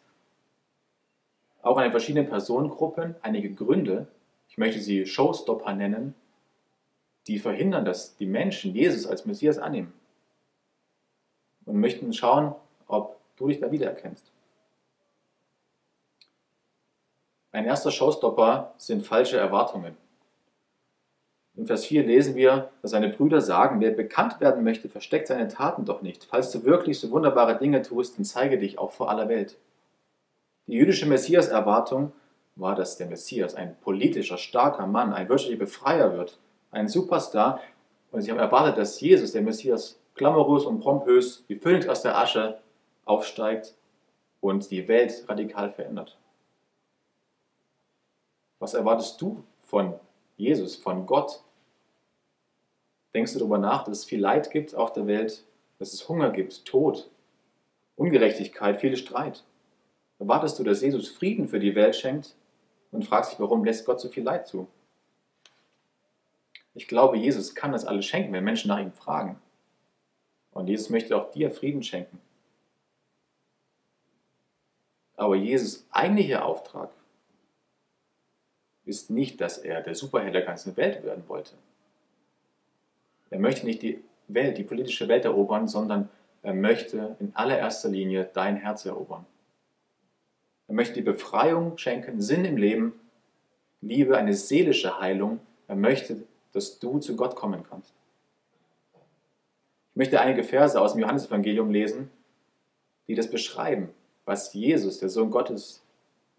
auch 1.62 1.76
an 1.76 1.82
den 1.82 1.90
verschiedenen 1.90 2.28
Personengruppen 2.28 3.16
einige 3.22 3.52
Gründe, 3.52 4.06
ich 4.48 4.56
möchte 4.56 4.80
sie 4.80 5.04
Showstopper 5.04 5.74
nennen, 5.74 6.14
die 7.26 7.40
verhindern, 7.40 7.84
dass 7.84 8.16
die 8.16 8.26
Menschen 8.26 8.72
Jesus 8.74 9.04
als 9.04 9.26
Messias 9.26 9.58
annehmen. 9.58 9.92
Und 11.64 11.80
möchten 11.80 12.12
schauen, 12.12 12.54
ob 12.86 13.18
du 13.36 13.48
dich 13.48 13.58
da 13.58 13.72
wiedererkennst. 13.72 14.30
Ein 17.56 17.64
erster 17.64 17.90
Showstopper 17.90 18.74
sind 18.76 19.06
falsche 19.06 19.38
Erwartungen. 19.38 19.96
In 21.54 21.64
Vers 21.64 21.86
4 21.86 22.04
lesen 22.04 22.34
wir, 22.34 22.68
dass 22.82 22.90
seine 22.90 23.08
Brüder 23.08 23.40
sagen, 23.40 23.80
wer 23.80 23.92
bekannt 23.92 24.42
werden 24.42 24.62
möchte, 24.62 24.90
versteckt 24.90 25.28
seine 25.28 25.48
Taten 25.48 25.86
doch 25.86 26.02
nicht. 26.02 26.24
Falls 26.24 26.50
du 26.50 26.66
wirklich 26.66 27.00
so 27.00 27.10
wunderbare 27.10 27.56
Dinge 27.56 27.80
tust, 27.80 28.18
dann 28.18 28.26
zeige 28.26 28.58
dich 28.58 28.78
auch 28.78 28.90
vor 28.90 29.08
aller 29.08 29.30
Welt. 29.30 29.56
Die 30.66 30.74
jüdische 30.74 31.06
Messias-Erwartung 31.06 32.12
war, 32.56 32.74
dass 32.74 32.98
der 32.98 33.06
Messias 33.06 33.54
ein 33.54 33.74
politischer, 33.80 34.36
starker 34.36 34.86
Mann, 34.86 35.14
ein 35.14 35.30
wirtschaftlicher 35.30 35.64
Befreier 35.64 36.12
wird, 36.12 36.38
ein 36.72 36.88
Superstar. 36.88 37.62
Und 38.12 38.20
sie 38.20 38.30
haben 38.30 38.38
erwartet, 38.38 38.76
dass 38.76 39.00
Jesus, 39.00 39.32
der 39.32 39.40
Messias, 39.40 39.98
glamourös 40.14 40.66
und 40.66 40.80
pompös, 40.80 41.42
wie 41.48 41.56
Phönix 41.56 41.88
aus 41.88 42.02
der 42.02 42.18
Asche, 42.18 42.58
aufsteigt 43.06 43.74
und 44.42 44.70
die 44.70 44.86
Welt 44.88 45.24
radikal 45.26 45.72
verändert. 45.72 46.18
Was 48.66 48.74
erwartest 48.74 49.22
du 49.22 49.44
von 49.60 49.94
Jesus, 50.36 50.74
von 50.74 51.06
Gott, 51.06 51.40
Denkst 53.14 53.32
du 53.32 53.38
darüber 53.38 53.58
nach, 53.58 53.84
dass 53.84 53.98
es 53.98 54.04
viel 54.04 54.18
Leid 54.18 54.50
gibt 54.50 54.74
auf 54.74 54.92
der 54.92 55.06
Welt, 55.06 55.44
dass 55.78 55.92
es 55.92 56.08
Hunger 56.08 56.30
gibt, 56.30 56.64
Tod, 56.64 57.08
Ungerechtigkeit, 57.94 58.80
viel 58.80 58.96
Streit? 58.96 59.44
Erwartest 60.18 60.58
du, 60.58 60.64
dass 60.64 60.82
Jesus 60.82 61.08
Frieden 61.08 61.46
für 61.46 61.60
die 61.60 61.76
Welt 61.76 61.94
schenkt 61.94 62.34
und 62.90 63.04
fragst 63.04 63.30
dich, 63.30 63.38
warum 63.38 63.64
lässt 63.64 63.86
Gott 63.86 64.00
so 64.00 64.08
viel 64.08 64.24
Leid 64.24 64.48
zu? 64.48 64.66
Ich 66.74 66.88
glaube, 66.88 67.18
Jesus 67.18 67.54
kann 67.54 67.70
das 67.70 67.84
alles 67.84 68.04
schenken, 68.04 68.32
wenn 68.32 68.42
Menschen 68.42 68.66
nach 68.66 68.80
ihm 68.80 68.92
fragen. 68.92 69.40
Und 70.50 70.66
Jesus 70.66 70.90
möchte 70.90 71.16
auch 71.16 71.30
dir 71.30 71.52
Frieden 71.52 71.84
schenken. 71.84 72.20
Aber 75.14 75.36
Jesus 75.36 75.86
eigentlicher 75.92 76.44
Auftrag 76.44 76.90
ist 78.86 79.10
nicht, 79.10 79.40
dass 79.40 79.58
er 79.58 79.82
der 79.82 79.94
Superheld 79.94 80.34
der 80.34 80.42
ganzen 80.42 80.76
Welt 80.76 81.04
werden 81.04 81.24
wollte. 81.26 81.52
Er 83.30 83.38
möchte 83.38 83.66
nicht 83.66 83.82
die 83.82 84.02
Welt, 84.28 84.56
die 84.56 84.62
politische 84.62 85.08
Welt 85.08 85.24
erobern, 85.24 85.68
sondern 85.68 86.08
er 86.42 86.54
möchte 86.54 87.16
in 87.18 87.32
allererster 87.34 87.88
Linie 87.88 88.30
dein 88.32 88.56
Herz 88.56 88.86
erobern. 88.86 89.26
Er 90.68 90.74
möchte 90.74 90.94
die 90.94 91.02
Befreiung 91.02 91.76
schenken, 91.78 92.20
Sinn 92.20 92.44
im 92.44 92.56
Leben, 92.56 92.92
Liebe, 93.80 94.16
eine 94.16 94.34
seelische 94.34 94.98
Heilung. 95.00 95.40
Er 95.68 95.76
möchte, 95.76 96.22
dass 96.52 96.78
du 96.78 96.98
zu 96.98 97.16
Gott 97.16 97.36
kommen 97.36 97.64
kannst. 97.68 97.92
Ich 99.90 99.96
möchte 99.96 100.20
einige 100.20 100.44
Verse 100.44 100.80
aus 100.80 100.92
dem 100.92 101.02
Johannesevangelium 101.02 101.70
lesen, 101.70 102.10
die 103.08 103.14
das 103.14 103.30
beschreiben, 103.30 103.90
was 104.24 104.52
Jesus, 104.54 104.98
der 104.98 105.08
Sohn 105.08 105.30
Gottes, 105.30 105.82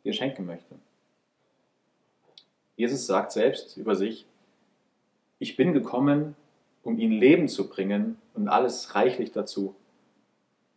dir 0.03 0.13
schenken 0.13 0.45
möchte. 0.45 0.75
Jesus 2.77 3.07
sagt 3.07 3.31
selbst 3.31 3.75
über 3.75 3.95
sich, 3.95 4.25
ich 5.39 5.57
bin 5.57 5.73
gekommen, 5.73 6.35
um 6.83 6.97
ihnen 6.97 7.19
Leben 7.19 7.49
zu 7.49 7.67
bringen 7.67 8.17
und 8.33 8.47
alles 8.47 8.95
reichlich 8.95 9.31
dazu. 9.31 9.75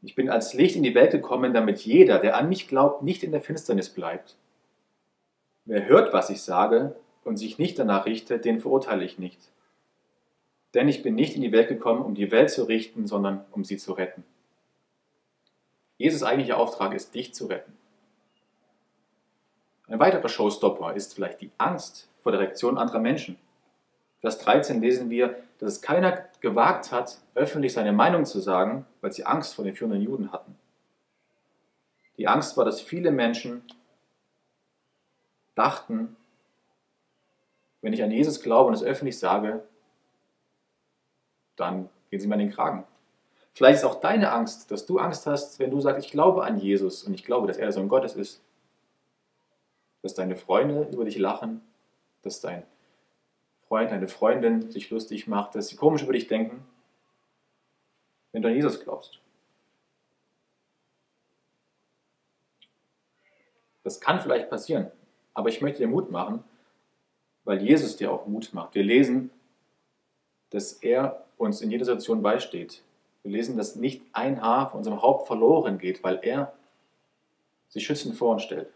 Ich 0.03 0.15
bin 0.15 0.31
als 0.31 0.55
Licht 0.55 0.77
in 0.77 0.83
die 0.83 0.95
Welt 0.95 1.13
gekommen, 1.13 1.53
damit 1.53 1.81
jeder, 1.81 2.19
der 2.19 2.37
an 2.37 2.49
mich 2.49 2.69
glaubt, 2.69 3.03
nicht 3.03 3.23
in 3.23 3.33
der 3.33 3.43
Finsternis 3.43 3.91
bleibt. 3.91 4.37
Wer 5.67 5.87
hört, 5.87 6.13
was 6.15 6.31
ich 6.31 6.41
sage 6.41 6.97
und 7.23 7.37
sich 7.37 7.59
nicht 7.59 7.79
danach 7.79 8.07
richtet, 8.07 8.47
den 8.47 8.61
verurteile 8.61 9.05
ich 9.05 9.19
nicht. 9.19 9.39
Denn 10.73 10.89
ich 10.89 11.03
bin 11.03 11.15
nicht 11.15 11.37
in 11.37 11.43
die 11.43 11.53
Welt 11.53 11.69
gekommen, 11.69 12.03
um 12.03 12.15
die 12.15 12.31
Welt 12.31 12.51
zu 12.51 12.65
richten, 12.65 13.07
sondern 13.07 13.45
um 13.51 13.65
sie 13.65 13.77
zu 13.77 13.93
retten. 13.93 14.25
Jesus 15.99 16.23
eigentlicher 16.23 16.57
Auftrag 16.57 16.95
ist, 16.95 17.15
dich 17.15 17.35
zu 17.35 17.47
retten. 17.47 17.77
Ein 19.91 19.99
weiterer 19.99 20.29
Showstopper 20.29 20.95
ist 20.95 21.15
vielleicht 21.15 21.41
die 21.41 21.51
Angst 21.59 22.09
vor 22.23 22.31
der 22.31 22.41
Reaktion 22.41 22.79
anderer 22.79 23.01
Menschen. 23.01 23.37
Vers 24.21 24.39
13 24.39 24.81
lesen 24.81 25.11
wir, 25.11 25.35
dass 25.59 25.73
es 25.73 25.83
keiner 25.83 26.27
gewagt 26.41 26.93
hat, 26.93 27.19
öffentlich 27.35 27.73
seine 27.73 27.93
Meinung 27.93 28.25
zu 28.25 28.39
sagen, 28.39 28.87
weil 29.01 29.11
sie 29.11 29.27
Angst 29.27 29.55
vor 29.57 29.65
den 29.65 29.75
führenden 29.75 30.01
Juden 30.01 30.31
hatten. 30.31 30.57
Die 32.19 32.29
Angst 32.29 32.57
war, 32.57 32.65
dass 32.65 32.81
viele 32.81 33.11
Menschen 33.11 33.65
dachten, 35.57 36.15
wenn 37.83 37.93
ich 37.93 38.05
an 38.05 38.13
Jesus 38.13 38.43
glaube 38.43 38.69
und 38.69 38.75
es 38.75 38.85
öffentlich 38.85 39.19
sage, 39.19 39.65
dann 41.57 41.89
gehen 42.11 42.21
sie 42.21 42.29
mir 42.29 42.35
in 42.35 42.41
den 42.41 42.53
Kragen. 42.53 42.85
Vielleicht 43.55 43.79
ist 43.79 43.85
auch 43.85 44.01
deine 44.01 44.31
Angst, 44.31 44.71
dass 44.71 44.87
du 44.87 45.01
Angst 45.01 45.27
hast, 45.27 45.59
wenn 45.59 45.73
du 45.73 45.81
sagst, 45.81 46.07
ich 46.07 46.13
glaube 46.13 46.45
an 46.45 46.61
Jesus 46.61 47.03
und 47.03 47.15
ich 47.15 47.25
glaube, 47.25 47.49
dass 47.49 47.57
er 47.57 47.65
der 47.65 47.73
Sohn 47.73 47.89
Gottes 47.89 48.15
ist. 48.15 48.41
Dass 50.03 50.15
deine 50.15 50.37
Freunde 50.37 50.89
über 50.93 51.05
dich 51.05 51.19
lachen, 51.19 51.61
dass 52.23 52.41
dein 52.41 52.65
Freund, 53.69 53.91
deine 53.91 54.09
Freundin 54.09 54.71
sich 54.71 54.91
lustig 54.91 55.29
macht, 55.29 55.55
dass 55.55 55.69
sie 55.69 55.77
komisch 55.77 56.03
über 56.03 56.13
dich 56.13 56.27
denken, 56.27 56.65
wenn 58.33 58.43
du 58.43 58.49
an 58.49 58.55
Jesus 58.55 58.81
glaubst. 58.81 59.21
Das 63.83 64.01
kann 64.01 64.21
vielleicht 64.21 64.51
passieren, 64.51 64.91
aber 65.35 65.49
ich 65.49 65.61
möchte 65.61 65.79
dir 65.79 65.89
Mut 65.89 66.11
machen, 66.11 66.45
weil 67.45 67.63
Jesus 67.63 67.97
dir 67.97 68.13
auch 68.13 68.27
Mut 68.27 68.53
macht. 68.53 68.75
Wir 68.75 68.83
lesen, 68.83 69.31
dass 70.51 70.75
er 70.75 71.25
uns 71.39 71.61
in 71.61 71.71
jeder 71.71 71.85
Situation 71.85 72.23
beisteht. 72.23 72.83
Wir 73.23 73.33
lesen, 73.33 73.57
dass 73.57 73.77
nicht 73.77 74.03
ein 74.13 74.43
Haar 74.43 74.71
von 74.71 74.79
unserem 74.79 75.01
Haupt 75.01 75.27
verloren 75.27 75.79
geht, 75.79 76.03
weil 76.03 76.19
er 76.23 76.53
sich 77.69 77.87
schützend 77.87 78.17
vor 78.17 78.33
uns 78.33 78.43
stellt. 78.43 78.69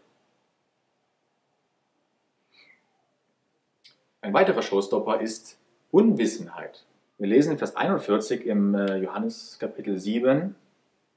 Ein 4.25 4.33
weiterer 4.33 4.63
Showstopper 4.63 5.21
ist 5.21 5.59
Unwissenheit. 5.91 6.83
Wir 7.19 7.27
lesen 7.27 7.51
in 7.51 7.57
Vers 7.59 7.75
41 7.75 8.43
im 8.47 8.73
äh, 8.73 8.95
Johannes 8.95 9.59
Kapitel 9.59 9.99
7, 9.99 10.55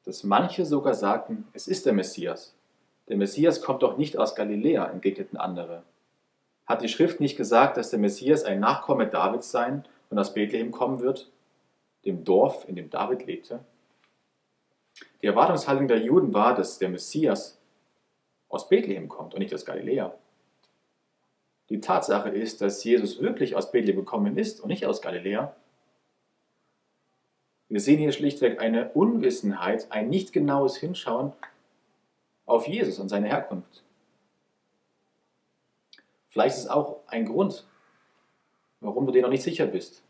dass 0.05 0.25
manche 0.25 0.67
sogar 0.67 0.93
sagten, 0.93 1.49
es 1.55 1.69
ist 1.69 1.87
der 1.87 1.95
Messias. 1.95 2.55
Der 3.09 3.17
Messias 3.17 3.63
kommt 3.63 3.83
doch 3.83 3.97
nicht 3.97 4.19
aus 4.19 4.35
Galiläa, 4.35 4.85
entgegneten 4.91 5.39
andere. 5.39 5.85
Hat 6.67 6.83
die 6.83 6.91
Schrift 6.91 7.19
nicht 7.19 7.39
gesagt, 7.39 7.79
dass 7.79 7.89
der 7.89 7.99
Messias 7.99 8.45
ein 8.45 8.61
Nachkomme 8.61 9.07
Davids 9.07 9.51
sein 9.51 9.87
und 10.11 10.19
aus 10.19 10.35
Bethlehem 10.35 10.71
kommen 10.71 11.01
wird, 11.01 11.31
dem 12.05 12.25
Dorf, 12.25 12.69
in 12.69 12.77
dem 12.77 12.91
David 12.91 13.25
lebte? 13.25 13.61
Die 15.23 15.29
Erwartungshaltung 15.29 15.89
der 15.89 16.03
Juden 16.03 16.35
war, 16.35 16.55
dass 16.55 16.77
der 16.77 16.91
Messias 16.91 17.59
aus 18.51 18.69
Bethlehem 18.69 19.09
kommt 19.09 19.33
und 19.33 19.41
nicht 19.41 19.55
aus 19.55 19.65
Galiläa. 19.65 20.15
Die 21.71 21.81
Tatsache 21.81 22.31
ist, 22.31 22.61
dass 22.61 22.83
Jesus 22.83 23.21
wirklich 23.21 23.55
aus 23.55 23.71
Bethlehem 23.71 23.97
gekommen 23.97 24.39
ist 24.39 24.61
und 24.61 24.69
nicht 24.69 24.87
aus 24.87 25.03
Galiläa. 25.03 25.55
Wir 27.69 27.81
sehen 27.81 27.99
hier 27.99 28.13
schlichtweg 28.13 28.61
eine 28.61 28.91
Unwissenheit, 28.93 29.89
ein 29.91 30.09
nicht 30.09 30.33
genaues 30.33 30.77
Hinschauen 30.77 31.33
auf 32.47 32.67
Jesus 32.67 32.99
und 32.99 33.11
seine 33.11 33.29
Herkunft. 33.29 33.83
Vielleicht 36.29 36.57
ist 36.57 36.65
es 36.65 36.71
auch 36.71 37.01
ein 37.07 37.27
Grund, 37.27 37.67
warum 38.81 39.07
du 39.07 39.13
dir 39.13 39.23
noch 39.23 39.29
nicht 39.29 39.43
sicher 39.43 39.67
bist. 39.67 40.03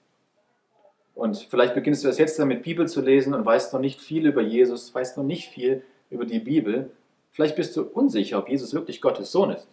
Und 1.16 1.38
vielleicht 1.38 1.74
beginnst 1.74 2.04
du 2.04 2.08
erst 2.08 2.20
jetzt 2.20 2.38
damit, 2.38 2.62
Bibel 2.62 2.86
zu 2.86 3.00
lesen 3.00 3.34
und 3.34 3.44
weißt 3.44 3.72
noch 3.72 3.80
nicht 3.80 4.00
viel 4.00 4.24
über 4.24 4.40
Jesus, 4.40 4.94
weißt 4.94 5.16
noch 5.16 5.24
nicht 5.24 5.48
viel 5.48 5.82
über 6.10 6.24
die 6.24 6.38
Bibel. 6.38 6.92
Vielleicht 7.32 7.56
bist 7.56 7.76
du 7.76 7.82
unsicher, 7.82 8.38
ob 8.38 8.48
Jesus 8.48 8.72
wirklich 8.72 9.00
Gottes 9.00 9.32
Sohn 9.32 9.50
ist. 9.50 9.66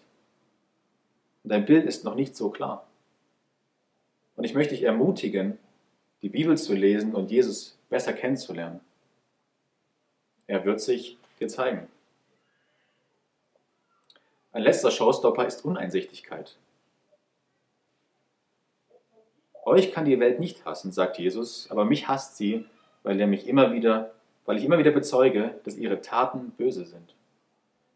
Und 1.45 1.49
dein 1.49 1.65
Bild 1.65 1.85
ist 1.85 2.03
noch 2.03 2.15
nicht 2.15 2.35
so 2.35 2.49
klar. 2.49 2.87
Und 4.35 4.45
ich 4.45 4.55
möchte 4.55 4.73
dich 4.73 4.81
ermutigen, 4.81 5.59
die 6.23 6.29
Bibel 6.29 6.57
zu 6.57 6.73
lesen 6.73 7.13
und 7.13 7.29
Jesus 7.29 7.77
besser 7.87 8.13
kennenzulernen. 8.13 8.79
Er 10.47 10.65
wird 10.65 10.81
sich 10.81 11.19
dir 11.39 11.47
zeigen. 11.47 11.87
Ein 14.53 14.63
letzter 14.63 14.89
Showstopper 14.89 15.45
ist 15.45 15.63
Uneinsichtigkeit. 15.63 16.57
Euch 19.65 19.91
kann 19.91 20.05
die 20.05 20.19
Welt 20.19 20.39
nicht 20.39 20.65
hassen, 20.65 20.91
sagt 20.91 21.19
Jesus, 21.19 21.69
aber 21.69 21.85
mich 21.85 22.07
hasst 22.07 22.37
sie, 22.37 22.65
weil 23.03 23.21
er 23.21 23.27
mich 23.27 23.47
immer 23.47 23.71
wieder, 23.71 24.15
weil 24.47 24.57
ich 24.57 24.63
immer 24.63 24.79
wieder 24.79 24.89
bezeuge, 24.89 25.59
dass 25.63 25.77
ihre 25.77 26.01
Taten 26.01 26.53
böse 26.57 26.85
sind. 26.85 27.13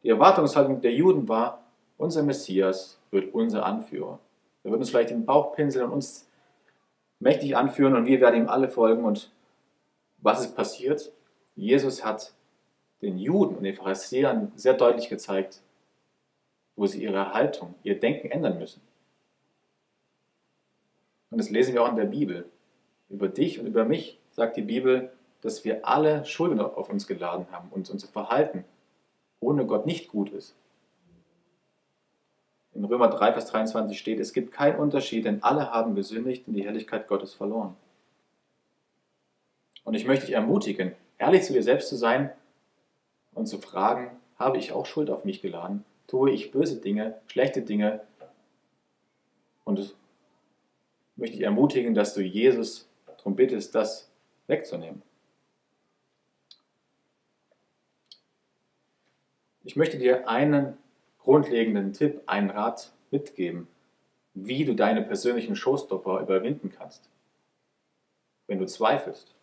Die 0.03 0.09
Erwartungshaltung 0.09 0.81
der 0.81 0.93
Juden 0.93 1.27
war, 1.27 1.63
unser 1.99 2.23
Messias 2.23 2.97
wird 3.11 3.33
unser 3.33 3.65
Anführer. 3.65 4.19
Er 4.63 4.71
wird 4.71 4.79
uns 4.79 4.89
vielleicht 4.89 5.11
den 5.11 5.25
Bauch 5.25 5.53
pinseln 5.53 5.85
und 5.85 5.91
uns 5.91 6.27
mächtig 7.19 7.55
anführen 7.55 7.95
und 7.95 8.05
wir 8.05 8.21
werden 8.21 8.41
ihm 8.41 8.49
alle 8.49 8.69
folgen. 8.69 9.03
Und 9.03 9.31
was 10.17 10.41
ist 10.41 10.55
passiert? 10.55 11.11
Jesus 11.55 12.03
hat 12.03 12.33
den 13.01 13.17
Juden 13.17 13.57
und 13.57 13.63
den 13.63 13.75
Pharisäern 13.75 14.51
sehr 14.55 14.73
deutlich 14.73 15.09
gezeigt, 15.09 15.61
wo 16.75 16.87
sie 16.87 17.03
ihre 17.03 17.33
Haltung, 17.33 17.75
ihr 17.83 17.99
Denken 17.99 18.31
ändern 18.31 18.57
müssen. 18.57 18.81
Und 21.31 21.37
das 21.37 21.49
lesen 21.49 21.73
wir 21.73 21.83
auch 21.83 21.89
in 21.89 21.97
der 21.97 22.05
Bibel. 22.05 22.45
Über 23.09 23.27
dich 23.27 23.59
und 23.59 23.67
über 23.67 23.83
mich 23.83 24.19
sagt 24.31 24.55
die 24.55 24.61
Bibel, 24.61 25.11
dass 25.41 25.65
wir 25.65 25.85
alle 25.85 26.25
Schulden 26.25 26.61
auf 26.61 26.89
uns 26.89 27.07
geladen 27.07 27.47
haben 27.51 27.69
und 27.71 27.89
unser 27.89 28.07
Verhalten 28.07 28.63
ohne 29.41 29.65
Gott 29.65 29.85
nicht 29.85 30.07
gut 30.07 30.31
ist. 30.31 30.55
In 32.73 32.85
Römer 32.85 33.09
3, 33.09 33.33
Vers 33.33 33.47
23 33.47 33.97
steht, 33.97 34.19
es 34.19 34.33
gibt 34.33 34.53
keinen 34.53 34.79
Unterschied, 34.79 35.25
denn 35.25 35.43
alle 35.43 35.71
haben 35.71 35.95
gesündigt 35.95 36.47
und 36.47 36.53
die 36.53 36.63
Herrlichkeit 36.63 37.07
Gottes 37.07 37.33
verloren. 37.33 37.75
Und 39.83 39.95
ich 39.95 40.05
möchte 40.05 40.27
dich 40.27 40.35
ermutigen, 40.35 40.93
ehrlich 41.17 41.43
zu 41.43 41.53
dir 41.53 41.63
selbst 41.63 41.89
zu 41.89 41.95
sein 41.95 42.31
und 43.33 43.47
zu 43.47 43.57
fragen, 43.57 44.11
habe 44.37 44.57
ich 44.57 44.71
auch 44.71 44.85
Schuld 44.85 45.09
auf 45.09 45.25
mich 45.25 45.41
geladen? 45.41 45.83
Tue 46.07 46.31
ich 46.31 46.51
böse 46.51 46.79
Dinge, 46.79 47.19
schlechte 47.27 47.61
Dinge? 47.61 48.01
Und 49.65 49.95
möchte 51.15 51.35
dich 51.35 51.45
ermutigen, 51.45 51.93
dass 51.93 52.13
du 52.13 52.21
Jesus 52.21 52.87
darum 53.05 53.35
bittest, 53.35 53.75
das 53.75 54.09
wegzunehmen. 54.47 55.01
Ich 59.63 59.75
möchte 59.75 59.97
dir 59.97 60.27
einen 60.27 60.77
grundlegenden 61.29 61.93
Tipp, 61.93 62.23
einen 62.25 62.49
Rat 62.49 62.91
mitgeben, 63.11 63.67
wie 64.33 64.65
du 64.65 64.73
deine 64.73 65.03
persönlichen 65.03 65.55
Showstopper 65.55 66.21
überwinden 66.21 66.71
kannst, 66.75 67.07
wenn 68.47 68.57
du 68.57 68.65
zweifelst. 68.65 69.35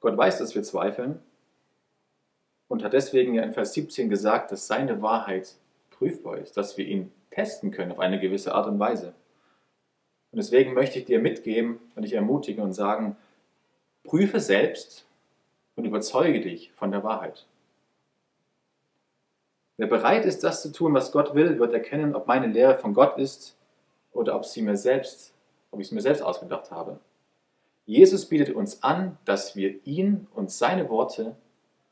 Gott 0.00 0.16
weiß, 0.16 0.38
dass 0.38 0.54
wir 0.54 0.62
zweifeln 0.62 1.20
und 2.68 2.82
hat 2.82 2.94
deswegen 2.94 3.34
ja 3.34 3.42
in 3.42 3.52
Vers 3.52 3.74
17 3.74 4.08
gesagt, 4.08 4.52
dass 4.52 4.66
seine 4.66 5.02
Wahrheit 5.02 5.54
prüfbar 5.90 6.38
ist, 6.38 6.56
dass 6.56 6.78
wir 6.78 6.86
ihn 6.86 7.12
testen 7.30 7.70
können 7.70 7.92
auf 7.92 7.98
eine 7.98 8.18
gewisse 8.18 8.54
Art 8.54 8.66
und 8.66 8.78
Weise. 8.78 9.08
Und 10.30 10.38
deswegen 10.38 10.72
möchte 10.72 10.98
ich 10.98 11.04
dir 11.04 11.20
mitgeben 11.20 11.78
und 11.94 12.04
dich 12.04 12.14
ermutigen 12.14 12.64
und 12.64 12.72
sagen, 12.72 13.18
prüfe 14.02 14.40
selbst 14.40 15.04
und 15.76 15.84
überzeuge 15.84 16.40
dich 16.40 16.72
von 16.72 16.90
der 16.90 17.04
Wahrheit. 17.04 17.46
Wer 19.76 19.88
bereit 19.88 20.24
ist, 20.24 20.44
das 20.44 20.62
zu 20.62 20.72
tun, 20.72 20.94
was 20.94 21.10
Gott 21.10 21.34
will, 21.34 21.58
wird 21.58 21.72
erkennen, 21.72 22.14
ob 22.14 22.26
meine 22.26 22.46
Lehre 22.46 22.78
von 22.78 22.94
Gott 22.94 23.18
ist 23.18 23.56
oder 24.12 24.36
ob 24.36 24.44
sie 24.44 24.62
mir 24.62 24.76
selbst, 24.76 25.34
ob 25.70 25.80
ich 25.80 25.88
es 25.88 25.92
mir 25.92 26.00
selbst 26.00 26.22
ausgedacht 26.22 26.70
habe. 26.70 27.00
Jesus 27.86 28.26
bietet 28.26 28.54
uns 28.54 28.82
an, 28.82 29.18
dass 29.24 29.56
wir 29.56 29.84
ihn 29.86 30.28
und 30.34 30.50
seine 30.50 30.88
Worte, 30.88 31.36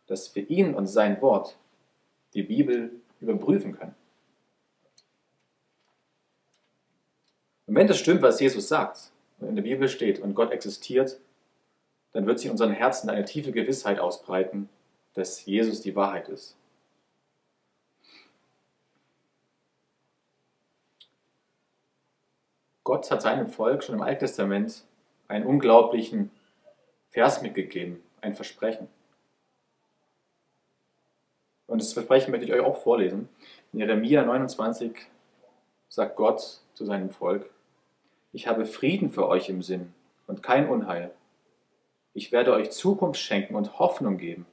dass 0.06 0.34
wir 0.34 0.48
ihn 0.48 0.74
und 0.74 0.86
sein 0.86 1.20
Wort, 1.20 1.56
die 2.34 2.42
Bibel, 2.42 2.92
überprüfen 3.20 3.76
können. 3.76 3.94
Und 7.66 7.74
wenn 7.76 7.86
das 7.86 7.98
stimmt, 7.98 8.22
was 8.22 8.40
Jesus 8.40 8.68
sagt, 8.68 9.12
und 9.38 9.48
in 9.48 9.56
der 9.56 9.62
Bibel 9.62 9.88
steht 9.88 10.20
und 10.20 10.34
Gott 10.34 10.52
existiert, 10.52 11.18
dann 12.12 12.26
wird 12.26 12.38
sich 12.38 12.46
in 12.46 12.52
unseren 12.52 12.72
Herzen 12.72 13.10
eine 13.10 13.24
tiefe 13.24 13.52
Gewissheit 13.52 13.98
ausbreiten, 13.98 14.68
dass 15.14 15.44
Jesus 15.44 15.80
die 15.80 15.96
Wahrheit 15.96 16.28
ist. 16.28 16.56
Gott 22.84 23.10
hat 23.10 23.22
seinem 23.22 23.48
Volk 23.48 23.84
schon 23.84 23.94
im 23.94 24.02
Alten 24.02 24.20
Testament 24.20 24.84
einen 25.28 25.46
unglaublichen 25.46 26.30
Vers 27.10 27.42
mitgegeben, 27.42 28.02
ein 28.20 28.34
Versprechen. 28.34 28.88
Und 31.66 31.80
das 31.80 31.92
Versprechen 31.92 32.30
möchte 32.30 32.46
ich 32.46 32.52
euch 32.52 32.60
auch 32.60 32.76
vorlesen. 32.76 33.28
In 33.72 33.78
Jeremia 33.78 34.24
29 34.24 34.92
sagt 35.88 36.16
Gott 36.16 36.60
zu 36.74 36.84
seinem 36.84 37.10
Volk, 37.10 37.48
ich 38.32 38.46
habe 38.46 38.66
Frieden 38.66 39.10
für 39.10 39.28
euch 39.28 39.48
im 39.48 39.62
Sinn 39.62 39.92
und 40.26 40.42
kein 40.42 40.68
Unheil. 40.68 41.10
Ich 42.14 42.32
werde 42.32 42.52
euch 42.52 42.70
Zukunft 42.70 43.20
schenken 43.20 43.54
und 43.54 43.78
Hoffnung 43.78 44.18
geben. 44.18 44.46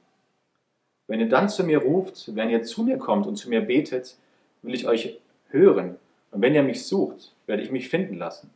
Wenn 1.06 1.20
ihr 1.20 1.28
dann 1.28 1.48
zu 1.48 1.64
mir 1.64 1.78
ruft, 1.78 2.34
wenn 2.36 2.50
ihr 2.50 2.62
zu 2.62 2.84
mir 2.84 2.96
kommt 2.96 3.26
und 3.26 3.36
zu 3.36 3.48
mir 3.48 3.62
betet, 3.62 4.16
will 4.62 4.74
ich 4.74 4.86
euch 4.86 5.18
hören. 5.48 5.96
Und 6.30 6.42
wenn 6.42 6.54
ihr 6.54 6.62
mich 6.62 6.86
sucht, 6.86 7.34
werde 7.50 7.64
ich 7.64 7.72
mich 7.72 7.88
finden 7.88 8.14
lassen. 8.14 8.48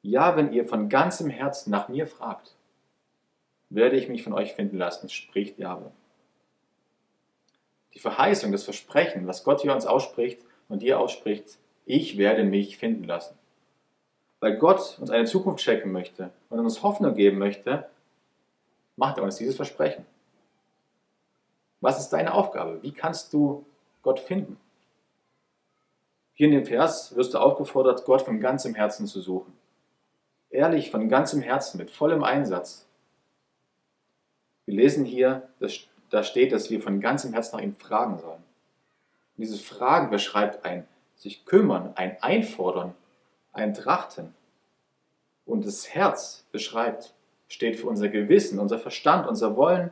Ja, 0.00 0.34
wenn 0.34 0.54
ihr 0.54 0.64
von 0.64 0.88
ganzem 0.88 1.28
Herzen 1.28 1.70
nach 1.70 1.90
mir 1.90 2.06
fragt, 2.06 2.56
werde 3.68 3.96
ich 3.96 4.08
mich 4.08 4.22
von 4.22 4.32
euch 4.32 4.54
finden 4.54 4.78
lassen, 4.78 5.10
spricht 5.10 5.58
Jahwe. 5.58 5.92
Die 7.92 7.98
Verheißung, 7.98 8.52
das 8.52 8.64
Versprechen, 8.64 9.26
was 9.26 9.44
Gott 9.44 9.60
hier 9.60 9.74
uns 9.74 9.84
ausspricht 9.84 10.40
und 10.70 10.80
dir 10.80 10.98
ausspricht, 10.98 11.58
ich 11.84 12.16
werde 12.16 12.42
mich 12.42 12.78
finden 12.78 13.04
lassen. 13.04 13.36
Weil 14.40 14.56
Gott 14.56 14.98
uns 14.98 15.10
eine 15.10 15.26
Zukunft 15.26 15.62
schenken 15.62 15.92
möchte 15.92 16.30
und 16.48 16.58
uns 16.58 16.82
Hoffnung 16.82 17.14
geben 17.14 17.36
möchte, 17.36 17.86
macht 18.96 19.18
er 19.18 19.24
uns 19.24 19.36
dieses 19.36 19.56
Versprechen. 19.56 20.06
Was 21.82 22.00
ist 22.00 22.08
deine 22.08 22.32
Aufgabe? 22.32 22.82
Wie 22.82 22.92
kannst 22.92 23.34
du 23.34 23.66
Gott 24.00 24.20
finden? 24.20 24.58
Hier 26.40 26.46
in 26.46 26.54
dem 26.54 26.64
Vers 26.64 27.14
wirst 27.16 27.34
du 27.34 27.38
aufgefordert, 27.38 28.06
Gott 28.06 28.22
von 28.22 28.40
ganzem 28.40 28.74
Herzen 28.74 29.06
zu 29.06 29.20
suchen. 29.20 29.52
Ehrlich, 30.48 30.90
von 30.90 31.10
ganzem 31.10 31.42
Herzen, 31.42 31.76
mit 31.76 31.90
vollem 31.90 32.24
Einsatz. 32.24 32.86
Wir 34.64 34.74
lesen 34.74 35.04
hier, 35.04 35.50
da 36.08 36.22
steht, 36.22 36.52
dass 36.52 36.70
wir 36.70 36.80
von 36.80 37.02
ganzem 37.02 37.34
Herzen 37.34 37.56
nach 37.56 37.62
ihm 37.62 37.74
fragen 37.74 38.18
sollen. 38.20 38.42
Und 39.36 39.42
dieses 39.42 39.60
Fragen 39.60 40.08
beschreibt 40.08 40.64
ein 40.64 40.88
sich 41.14 41.44
kümmern, 41.44 41.92
ein 41.96 42.16
Einfordern, 42.22 42.94
ein 43.52 43.74
Trachten. 43.74 44.34
Und 45.44 45.66
das 45.66 45.94
Herz 45.94 46.46
beschreibt, 46.52 47.12
steht 47.48 47.76
für 47.76 47.86
unser 47.86 48.08
Gewissen, 48.08 48.58
unser 48.60 48.78
Verstand, 48.78 49.28
unser 49.28 49.56
Wollen 49.56 49.90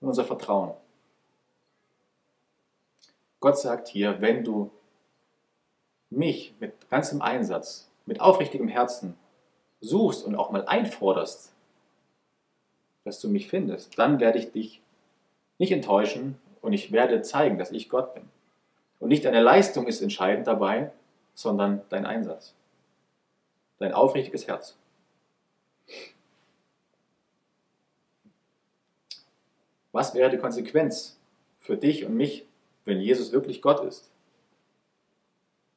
und 0.00 0.08
unser 0.08 0.24
Vertrauen. 0.24 0.72
Gott 3.40 3.58
sagt 3.58 3.88
hier, 3.88 4.22
wenn 4.22 4.42
du 4.42 4.70
mich 6.10 6.54
mit 6.60 6.90
ganzem 6.90 7.22
Einsatz, 7.22 7.88
mit 8.06 8.20
aufrichtigem 8.20 8.68
Herzen 8.68 9.16
suchst 9.80 10.24
und 10.24 10.34
auch 10.34 10.50
mal 10.50 10.66
einforderst, 10.66 11.52
dass 13.04 13.20
du 13.20 13.28
mich 13.28 13.48
findest, 13.48 13.98
dann 13.98 14.20
werde 14.20 14.38
ich 14.38 14.52
dich 14.52 14.82
nicht 15.58 15.72
enttäuschen 15.72 16.38
und 16.60 16.72
ich 16.72 16.92
werde 16.92 17.22
zeigen, 17.22 17.58
dass 17.58 17.70
ich 17.70 17.88
Gott 17.88 18.14
bin. 18.14 18.28
Und 18.98 19.08
nicht 19.08 19.24
deine 19.24 19.40
Leistung 19.40 19.86
ist 19.86 20.02
entscheidend 20.02 20.46
dabei, 20.46 20.92
sondern 21.34 21.82
dein 21.88 22.04
Einsatz, 22.04 22.54
dein 23.78 23.94
aufrichtiges 23.94 24.46
Herz. 24.46 24.76
Was 29.92 30.14
wäre 30.14 30.30
die 30.30 30.38
Konsequenz 30.38 31.18
für 31.58 31.76
dich 31.76 32.04
und 32.04 32.14
mich, 32.14 32.46
wenn 32.84 33.00
Jesus 33.00 33.32
wirklich 33.32 33.62
Gott 33.62 33.84
ist? 33.84 34.09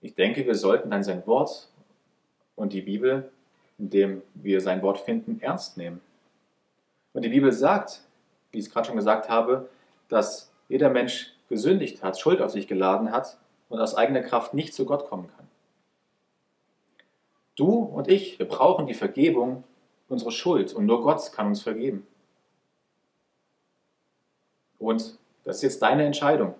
Ich 0.03 0.15
denke, 0.15 0.45
wir 0.45 0.55
sollten 0.55 0.91
dann 0.91 1.01
sein 1.01 1.25
Wort 1.25 1.69
und 2.57 2.73
die 2.73 2.81
Bibel, 2.81 3.31
in 3.79 3.89
dem 3.89 4.21
wir 4.33 4.59
sein 4.59 4.81
Wort 4.81 4.99
finden, 4.99 5.39
ernst 5.41 5.77
nehmen. 5.77 6.01
Und 7.13 7.23
die 7.23 7.29
Bibel 7.29 7.53
sagt, 7.53 8.01
wie 8.51 8.59
ich 8.59 8.65
es 8.65 8.71
gerade 8.71 8.85
schon 8.85 8.97
gesagt 8.97 9.29
habe, 9.29 9.69
dass 10.09 10.51
jeder 10.67 10.89
Mensch 10.89 11.33
gesündigt 11.47 12.03
hat, 12.03 12.19
Schuld 12.19 12.41
auf 12.41 12.51
sich 12.51 12.67
geladen 12.67 13.11
hat 13.11 13.37
und 13.69 13.79
aus 13.79 13.95
eigener 13.95 14.21
Kraft 14.21 14.53
nicht 14.53 14.73
zu 14.73 14.85
Gott 14.85 15.07
kommen 15.07 15.29
kann. 15.37 15.47
Du 17.55 17.71
und 17.71 18.09
ich, 18.09 18.37
wir 18.39 18.47
brauchen 18.47 18.87
die 18.87 18.93
Vergebung 18.93 19.63
unserer 20.09 20.31
Schuld 20.31 20.73
und 20.73 20.85
nur 20.85 21.01
Gott 21.01 21.31
kann 21.31 21.47
uns 21.47 21.61
vergeben. 21.61 22.05
Und 24.79 25.17
das 25.45 25.57
ist 25.57 25.61
jetzt 25.61 25.81
deine 25.81 26.03
Entscheidung. 26.03 26.55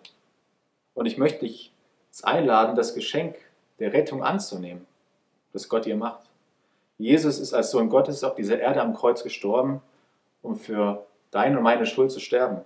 Und 0.94 1.08
ich 1.08 1.18
möchte 1.18 1.40
dich 1.40 1.73
einladen, 2.22 2.76
das 2.76 2.94
Geschenk 2.94 3.36
der 3.80 3.94
Rettung 3.94 4.24
anzunehmen, 4.24 4.86
das 5.52 5.70
Gott 5.70 5.86
dir 5.86 5.96
macht. 5.96 6.30
Jesus 6.98 7.40
ist 7.40 7.54
als 7.54 7.72
Sohn 7.72 7.90
Gottes 7.90 8.24
auf 8.24 8.36
dieser 8.36 8.60
Erde 8.60 8.82
am 8.82 8.94
Kreuz 8.94 9.24
gestorben, 9.24 9.82
um 10.42 10.56
für 10.56 11.06
deine 11.32 11.58
und 11.58 11.64
meine 11.64 11.86
Schuld 11.86 12.12
zu 12.12 12.20
sterben. 12.20 12.62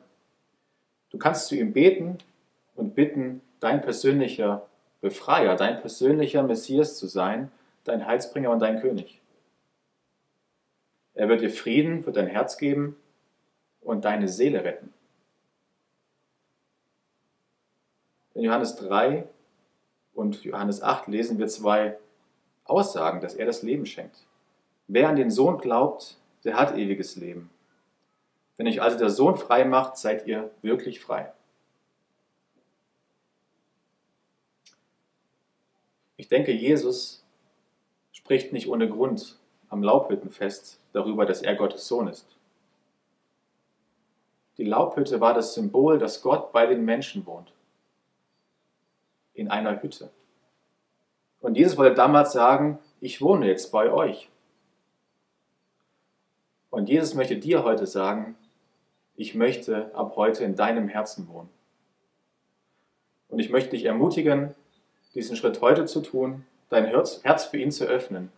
Du 1.09 1.17
kannst 1.17 1.47
zu 1.47 1.55
ihm 1.55 1.71
beten 1.71 2.17
und 2.75 2.95
bitten, 2.95 3.41
dein 3.59 3.81
persönlicher 3.81 4.67
Befreier, 5.01 5.55
dein 5.55 5.79
persönlicher 5.79 6.43
Messias 6.43 6.97
zu 6.97 7.07
sein, 7.07 7.51
dein 7.85 8.05
Heilsbringer 8.05 8.51
und 8.51 8.59
dein 8.59 8.81
König. 8.81 9.21
Er 11.13 11.29
wird 11.29 11.41
dir 11.41 11.49
Frieden 11.49 12.03
für 12.03 12.11
dein 12.11 12.27
Herz 12.27 12.57
geben 12.57 12.95
und 13.81 14.05
deine 14.05 14.27
Seele 14.27 14.63
retten. 14.63 14.93
In 18.33 18.43
Johannes 18.43 18.75
3 18.75 19.23
und 20.17 20.43
Johannes 20.43 20.81
8 20.81 21.07
lesen 21.07 21.37
wir 21.37 21.47
zwei 21.47 21.97
Aussagen, 22.65 23.21
dass 23.21 23.35
er 23.35 23.45
das 23.45 23.61
Leben 23.61 23.85
schenkt. 23.85 24.25
Wer 24.87 25.09
an 25.09 25.15
den 25.15 25.29
Sohn 25.29 25.59
glaubt, 25.59 26.17
der 26.43 26.57
hat 26.57 26.75
ewiges 26.75 27.15
Leben. 27.17 27.51
Wenn 28.57 28.67
euch 28.67 28.81
also 28.81 28.97
der 28.97 29.11
Sohn 29.11 29.37
frei 29.37 29.63
macht, 29.63 29.97
seid 29.97 30.25
ihr 30.25 30.49
wirklich 30.63 30.99
frei. 30.99 31.31
Ich 36.15 36.27
denke, 36.27 36.51
Jesus 36.51 37.23
spricht 38.11 38.53
nicht 38.53 38.67
ohne 38.67 38.89
Grund 38.89 39.37
am 39.69 39.83
Laubhüttenfest 39.83 40.79
darüber, 40.93 41.27
dass 41.27 41.43
er 41.43 41.55
Gottes 41.55 41.87
Sohn 41.87 42.07
ist. 42.07 42.25
Die 44.57 44.63
Laubhütte 44.63 45.21
war 45.21 45.35
das 45.35 45.53
Symbol, 45.53 45.99
dass 45.99 46.23
Gott 46.23 46.51
bei 46.51 46.65
den 46.65 46.83
Menschen 46.83 47.27
wohnt. 47.27 47.53
In 49.37 49.49
einer 49.49 49.81
Hütte. 49.81 50.09
Und 51.39 51.55
Jesus 51.55 51.77
wollte 51.77 51.95
damals 51.95 52.33
sagen, 52.33 52.79
ich 52.99 53.21
wohne 53.21 53.47
jetzt 53.47 53.71
bei 53.71 53.91
euch. 53.91 54.29
Und 56.71 56.89
Jesus 56.89 57.13
möchte 57.13 57.37
dir 57.37 57.63
heute 57.63 57.85
sagen, 57.85 58.35
ich 59.15 59.35
möchte 59.35 59.93
ab 59.95 60.15
heute 60.15 60.43
in 60.43 60.55
deinem 60.55 60.87
Herzen 60.87 61.27
wohnen. 61.29 61.49
Und 63.29 63.39
ich 63.39 63.49
möchte 63.49 63.71
dich 63.71 63.85
ermutigen, 63.85 64.55
diesen 65.13 65.35
Schritt 65.35 65.61
heute 65.61 65.85
zu 65.85 66.01
tun, 66.01 66.45
dein 66.69 66.85
Herz, 66.85 67.45
für 67.45 67.57
ihn 67.57 67.71
zu 67.71 67.85
öffnen 67.85 68.31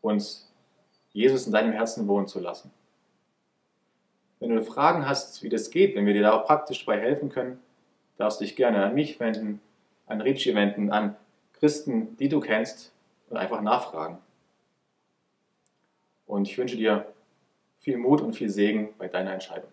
und 0.00 0.42
Jesus 1.12 1.46
in 1.46 1.52
deinem 1.52 1.72
Herzen 1.72 2.08
wohnen 2.08 2.26
zu 2.26 2.40
lassen. 2.40 2.70
Wenn 4.40 4.54
du 4.54 4.62
Fragen 4.62 5.06
hast, 5.06 5.42
wie 5.42 5.48
das 5.48 5.70
geht, 5.70 5.94
wenn 5.94 6.06
wir 6.06 6.12
dir 6.12 6.22
da 6.22 6.32
auch 6.32 6.46
praktisch 6.46 6.84
dabei 6.84 7.00
helfen 7.00 7.30
können, 7.30 7.60
darfst 8.18 8.40
du 8.40 8.44
dich 8.44 8.56
gerne 8.56 8.84
an 8.84 8.94
mich 8.94 9.18
wenden, 9.20 9.60
an 10.06 10.20
Ricci 10.20 10.54
wenden, 10.54 10.90
an 10.90 11.16
Christen, 11.54 12.16
die 12.16 12.28
du 12.28 12.40
kennst 12.40 12.92
und 13.28 13.36
einfach 13.36 13.60
nachfragen. 13.60 14.18
Und 16.26 16.48
ich 16.48 16.58
wünsche 16.58 16.76
dir 16.76 17.12
viel 17.80 17.96
Mut 17.98 18.20
und 18.20 18.34
viel 18.34 18.50
Segen 18.50 18.94
bei 18.98 19.08
deiner 19.08 19.32
Entscheidung. 19.32 19.64